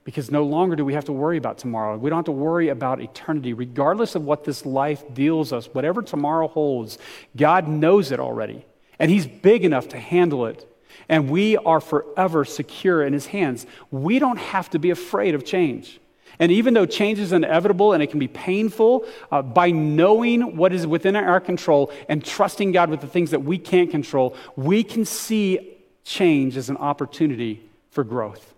Because 0.04 0.30
no 0.30 0.44
longer 0.44 0.76
do 0.76 0.84
we 0.84 0.94
have 0.94 1.06
to 1.06 1.12
worry 1.12 1.36
about 1.36 1.58
tomorrow. 1.58 1.96
We 1.96 2.08
don't 2.08 2.18
have 2.18 2.24
to 2.26 2.32
worry 2.32 2.68
about 2.68 3.00
eternity. 3.00 3.52
Regardless 3.52 4.14
of 4.14 4.24
what 4.24 4.44
this 4.44 4.64
life 4.64 5.02
deals 5.12 5.52
us, 5.52 5.66
whatever 5.66 6.02
tomorrow 6.02 6.48
holds, 6.48 6.98
God 7.36 7.68
knows 7.68 8.10
it 8.10 8.20
already. 8.20 8.64
And 8.98 9.10
He's 9.10 9.26
big 9.26 9.64
enough 9.64 9.88
to 9.88 9.98
handle 9.98 10.46
it 10.46 10.66
and 11.08 11.30
we 11.30 11.56
are 11.56 11.80
forever 11.80 12.44
secure 12.44 13.04
in 13.04 13.12
his 13.12 13.26
hands. 13.26 13.66
We 13.90 14.18
don't 14.18 14.38
have 14.38 14.70
to 14.70 14.78
be 14.78 14.90
afraid 14.90 15.34
of 15.34 15.44
change. 15.44 16.00
And 16.38 16.52
even 16.52 16.74
though 16.74 16.86
change 16.86 17.18
is 17.18 17.32
inevitable 17.32 17.92
and 17.92 18.02
it 18.02 18.08
can 18.08 18.20
be 18.20 18.28
painful, 18.28 19.06
uh, 19.32 19.42
by 19.42 19.70
knowing 19.70 20.56
what 20.56 20.72
is 20.72 20.86
within 20.86 21.16
our 21.16 21.40
control 21.40 21.90
and 22.08 22.24
trusting 22.24 22.72
God 22.72 22.90
with 22.90 23.00
the 23.00 23.08
things 23.08 23.32
that 23.32 23.42
we 23.42 23.58
can't 23.58 23.90
control, 23.90 24.36
we 24.56 24.84
can 24.84 25.04
see 25.04 25.76
change 26.04 26.56
as 26.56 26.70
an 26.70 26.76
opportunity 26.76 27.62
for 27.90 28.04
growth. 28.04 28.54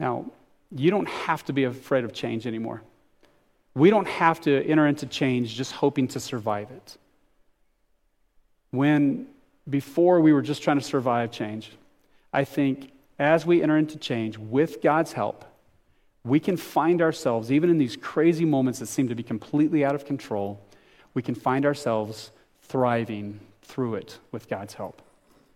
Now, 0.00 0.26
you 0.74 0.90
don't 0.90 1.08
have 1.08 1.44
to 1.44 1.52
be 1.52 1.64
afraid 1.64 2.04
of 2.04 2.12
change 2.12 2.46
anymore. 2.46 2.82
We 3.74 3.90
don't 3.90 4.08
have 4.08 4.40
to 4.42 4.64
enter 4.64 4.86
into 4.86 5.06
change 5.06 5.54
just 5.54 5.72
hoping 5.72 6.08
to 6.08 6.20
survive 6.20 6.70
it. 6.70 6.96
When 8.70 9.28
before 9.68 10.20
we 10.20 10.32
were 10.32 10.42
just 10.42 10.62
trying 10.62 10.78
to 10.78 10.84
survive 10.84 11.30
change. 11.30 11.70
I 12.32 12.44
think 12.44 12.92
as 13.18 13.46
we 13.46 13.62
enter 13.62 13.76
into 13.76 13.98
change 13.98 14.38
with 14.38 14.82
God's 14.82 15.12
help, 15.12 15.44
we 16.24 16.40
can 16.40 16.56
find 16.56 17.02
ourselves, 17.02 17.52
even 17.52 17.70
in 17.70 17.78
these 17.78 17.96
crazy 17.96 18.44
moments 18.44 18.78
that 18.78 18.86
seem 18.86 19.08
to 19.08 19.14
be 19.14 19.22
completely 19.22 19.84
out 19.84 19.94
of 19.94 20.06
control, 20.06 20.60
we 21.12 21.22
can 21.22 21.34
find 21.34 21.64
ourselves 21.64 22.30
thriving 22.62 23.40
through 23.62 23.94
it 23.96 24.18
with 24.32 24.48
God's 24.48 24.74
help. 24.74 25.02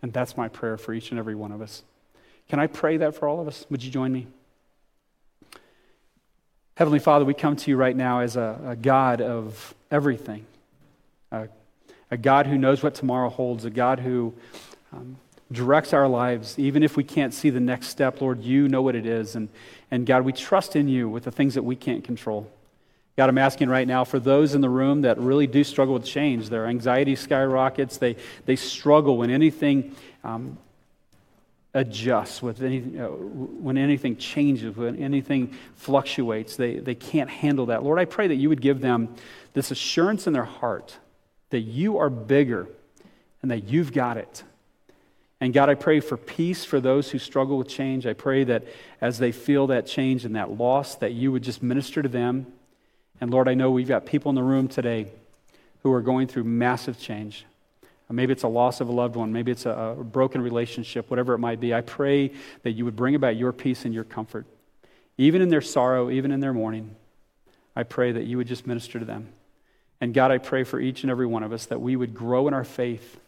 And 0.01 0.13
that's 0.13 0.37
my 0.37 0.47
prayer 0.47 0.77
for 0.77 0.93
each 0.93 1.11
and 1.11 1.19
every 1.19 1.35
one 1.35 1.51
of 1.51 1.61
us. 1.61 1.83
Can 2.47 2.59
I 2.59 2.67
pray 2.67 2.97
that 2.97 3.15
for 3.15 3.27
all 3.27 3.39
of 3.39 3.47
us? 3.47 3.65
Would 3.69 3.83
you 3.83 3.91
join 3.91 4.11
me? 4.11 4.27
Heavenly 6.75 6.99
Father, 6.99 7.25
we 7.25 7.33
come 7.33 7.57
to 7.57 7.71
you 7.71 7.75
right 7.75 7.95
now 7.95 8.21
as 8.21 8.37
a, 8.37 8.59
a 8.67 8.75
God 8.75 9.21
of 9.21 9.75
everything, 9.91 10.45
a 11.31 11.49
a 12.11 12.17
God 12.17 12.47
who 12.47 12.57
knows 12.57 12.81
what 12.81 12.95
tomorrow 12.95 13.29
holds, 13.29 13.65
a 13.65 13.69
God 13.69 13.99
who 13.99 14.33
um, 14.91 15.17
directs 15.51 15.93
our 15.93 16.07
lives, 16.07 16.57
even 16.59 16.83
if 16.83 16.95
we 16.95 17.03
can't 17.03 17.33
see 17.33 17.49
the 17.49 17.59
next 17.59 17.87
step, 17.87 18.21
Lord, 18.21 18.41
you 18.41 18.67
know 18.67 18.81
what 18.81 18.95
it 18.95 19.05
is. 19.05 19.35
And, 19.35 19.49
and 19.89 20.05
God, 20.05 20.23
we 20.23 20.33
trust 20.33 20.75
in 20.75 20.87
you 20.87 21.09
with 21.09 21.23
the 21.23 21.31
things 21.31 21.55
that 21.55 21.63
we 21.63 21.75
can't 21.75 22.03
control. 22.03 22.51
God, 23.17 23.29
I'm 23.29 23.37
asking 23.37 23.69
right 23.69 23.87
now 23.87 24.05
for 24.05 24.19
those 24.19 24.55
in 24.55 24.61
the 24.61 24.69
room 24.69 25.01
that 25.01 25.19
really 25.19 25.47
do 25.47 25.63
struggle 25.63 25.93
with 25.93 26.05
change. 26.05 26.49
Their 26.49 26.67
anxiety 26.67 27.15
skyrockets. 27.15 27.97
They, 27.97 28.15
they 28.45 28.55
struggle 28.55 29.17
when 29.17 29.29
anything 29.29 29.95
um, 30.23 30.57
adjusts, 31.73 32.41
with 32.41 32.61
any, 32.61 32.97
uh, 32.97 33.07
when 33.07 33.77
anything 33.77 34.15
changes, 34.17 34.75
when 34.75 34.95
anything 34.97 35.53
fluctuates. 35.75 36.55
They, 36.55 36.75
they 36.75 36.95
can't 36.95 37.29
handle 37.29 37.65
that. 37.67 37.83
Lord, 37.83 37.99
I 37.99 38.05
pray 38.05 38.27
that 38.27 38.35
you 38.35 38.49
would 38.49 38.61
give 38.61 38.79
them 38.79 39.13
this 39.53 39.69
assurance 39.69 40.25
in 40.25 40.33
their 40.33 40.45
heart 40.45 40.97
that 41.49 41.61
you 41.61 41.97
are 41.97 42.09
bigger 42.09 42.67
and 43.41 43.51
that 43.51 43.65
you've 43.65 43.93
got 43.93 44.17
it. 44.17 44.43
And 45.41 45.53
God, 45.53 45.69
I 45.69 45.75
pray 45.75 46.01
for 46.01 46.17
peace 46.17 46.65
for 46.65 46.81
those 46.81 47.11
who 47.11 47.19
struggle 47.19 47.57
with 47.57 47.69
change. 47.69 48.05
I 48.05 48.13
pray 48.13 48.43
that 48.43 48.65
as 48.99 49.19
they 49.19 49.31
feel 49.31 49.67
that 49.67 49.87
change 49.87 50.25
and 50.25 50.35
that 50.35 50.51
loss, 50.57 50.95
that 50.95 51.13
you 51.13 51.31
would 51.31 51.43
just 51.43 51.63
minister 51.63 52.01
to 52.01 52.09
them. 52.09 52.47
And 53.21 53.31
Lord, 53.31 53.47
I 53.47 53.53
know 53.53 53.71
we've 53.71 53.87
got 53.87 54.05
people 54.05 54.29
in 54.29 54.35
the 54.35 54.43
room 54.43 54.67
today 54.67 55.11
who 55.83 55.93
are 55.93 56.01
going 56.01 56.27
through 56.27 56.43
massive 56.43 56.99
change. 56.99 57.45
Maybe 58.11 58.33
it's 58.33 58.43
a 58.43 58.47
loss 58.47 58.81
of 58.81 58.89
a 58.89 58.91
loved 58.91 59.15
one. 59.15 59.31
Maybe 59.31 59.51
it's 59.51 59.67
a, 59.67 59.95
a 59.99 60.03
broken 60.03 60.41
relationship, 60.41 61.09
whatever 61.11 61.35
it 61.35 61.37
might 61.37 61.59
be. 61.59 61.75
I 61.75 61.81
pray 61.81 62.31
that 62.63 62.71
you 62.71 62.83
would 62.85 62.95
bring 62.95 63.13
about 63.13 63.35
your 63.35 63.53
peace 63.53 63.85
and 63.85 63.93
your 63.93 64.03
comfort. 64.03 64.47
Even 65.17 65.41
in 65.41 65.49
their 65.49 65.61
sorrow, 65.61 66.09
even 66.09 66.31
in 66.31 66.39
their 66.39 66.53
mourning, 66.53 66.95
I 67.75 67.83
pray 67.83 68.11
that 68.11 68.23
you 68.23 68.37
would 68.37 68.47
just 68.47 68.65
minister 68.65 68.97
to 68.97 69.05
them. 69.05 69.29
And 70.01 70.13
God, 70.13 70.31
I 70.31 70.37
pray 70.37 70.63
for 70.63 70.79
each 70.79 71.03
and 71.03 71.11
every 71.11 71.25
one 71.25 71.43
of 71.43 71.51
us 71.51 71.65
that 71.67 71.81
we 71.81 71.95
would 71.95 72.13
grow 72.13 72.47
in 72.47 72.53
our 72.53 72.63
faith, 72.63 73.19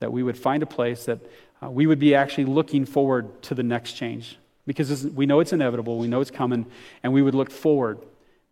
that 0.00 0.12
we 0.12 0.22
would 0.22 0.38
find 0.38 0.62
a 0.62 0.66
place 0.66 1.04
that 1.06 1.18
uh, 1.62 1.70
we 1.70 1.86
would 1.86 1.98
be 1.98 2.14
actually 2.14 2.44
looking 2.44 2.84
forward 2.84 3.42
to 3.42 3.54
the 3.54 3.62
next 3.62 3.92
change. 3.92 4.38
Because 4.66 5.06
we 5.06 5.26
know 5.26 5.40
it's 5.40 5.52
inevitable, 5.52 5.98
we 5.98 6.06
know 6.06 6.20
it's 6.20 6.30
coming, 6.30 6.66
and 7.02 7.12
we 7.12 7.22
would 7.22 7.34
look 7.34 7.50
forward 7.50 7.98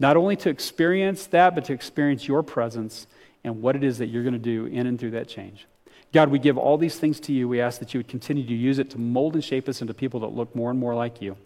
not 0.00 0.16
only 0.16 0.34
to 0.34 0.48
experience 0.48 1.26
that, 1.26 1.54
but 1.54 1.66
to 1.66 1.74
experience 1.74 2.26
your 2.26 2.42
presence 2.42 3.06
and 3.44 3.62
what 3.62 3.76
it 3.76 3.84
is 3.84 3.98
that 3.98 4.06
you're 4.06 4.22
going 4.22 4.32
to 4.32 4.38
do 4.38 4.64
in 4.66 4.86
and 4.86 4.98
through 4.98 5.10
that 5.10 5.28
change. 5.28 5.66
God, 6.12 6.30
we 6.30 6.38
give 6.38 6.58
all 6.58 6.78
these 6.78 6.98
things 6.98 7.20
to 7.20 7.32
you. 7.32 7.46
We 7.46 7.60
ask 7.60 7.78
that 7.78 7.94
you 7.94 7.98
would 7.98 8.08
continue 8.08 8.44
to 8.44 8.54
use 8.54 8.78
it 8.78 8.90
to 8.90 8.98
mold 8.98 9.34
and 9.34 9.44
shape 9.44 9.68
us 9.68 9.80
into 9.80 9.94
people 9.94 10.20
that 10.20 10.28
look 10.28 10.56
more 10.56 10.70
and 10.70 10.80
more 10.80 10.94
like 10.94 11.20
you. 11.20 11.36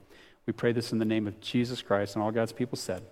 We 0.46 0.52
pray 0.52 0.72
this 0.72 0.92
in 0.92 0.98
the 0.98 1.04
name 1.04 1.26
of 1.26 1.40
Jesus 1.40 1.82
Christ 1.82 2.14
and 2.14 2.22
all 2.22 2.30
God's 2.30 2.52
people 2.52 2.78
said. 2.78 3.02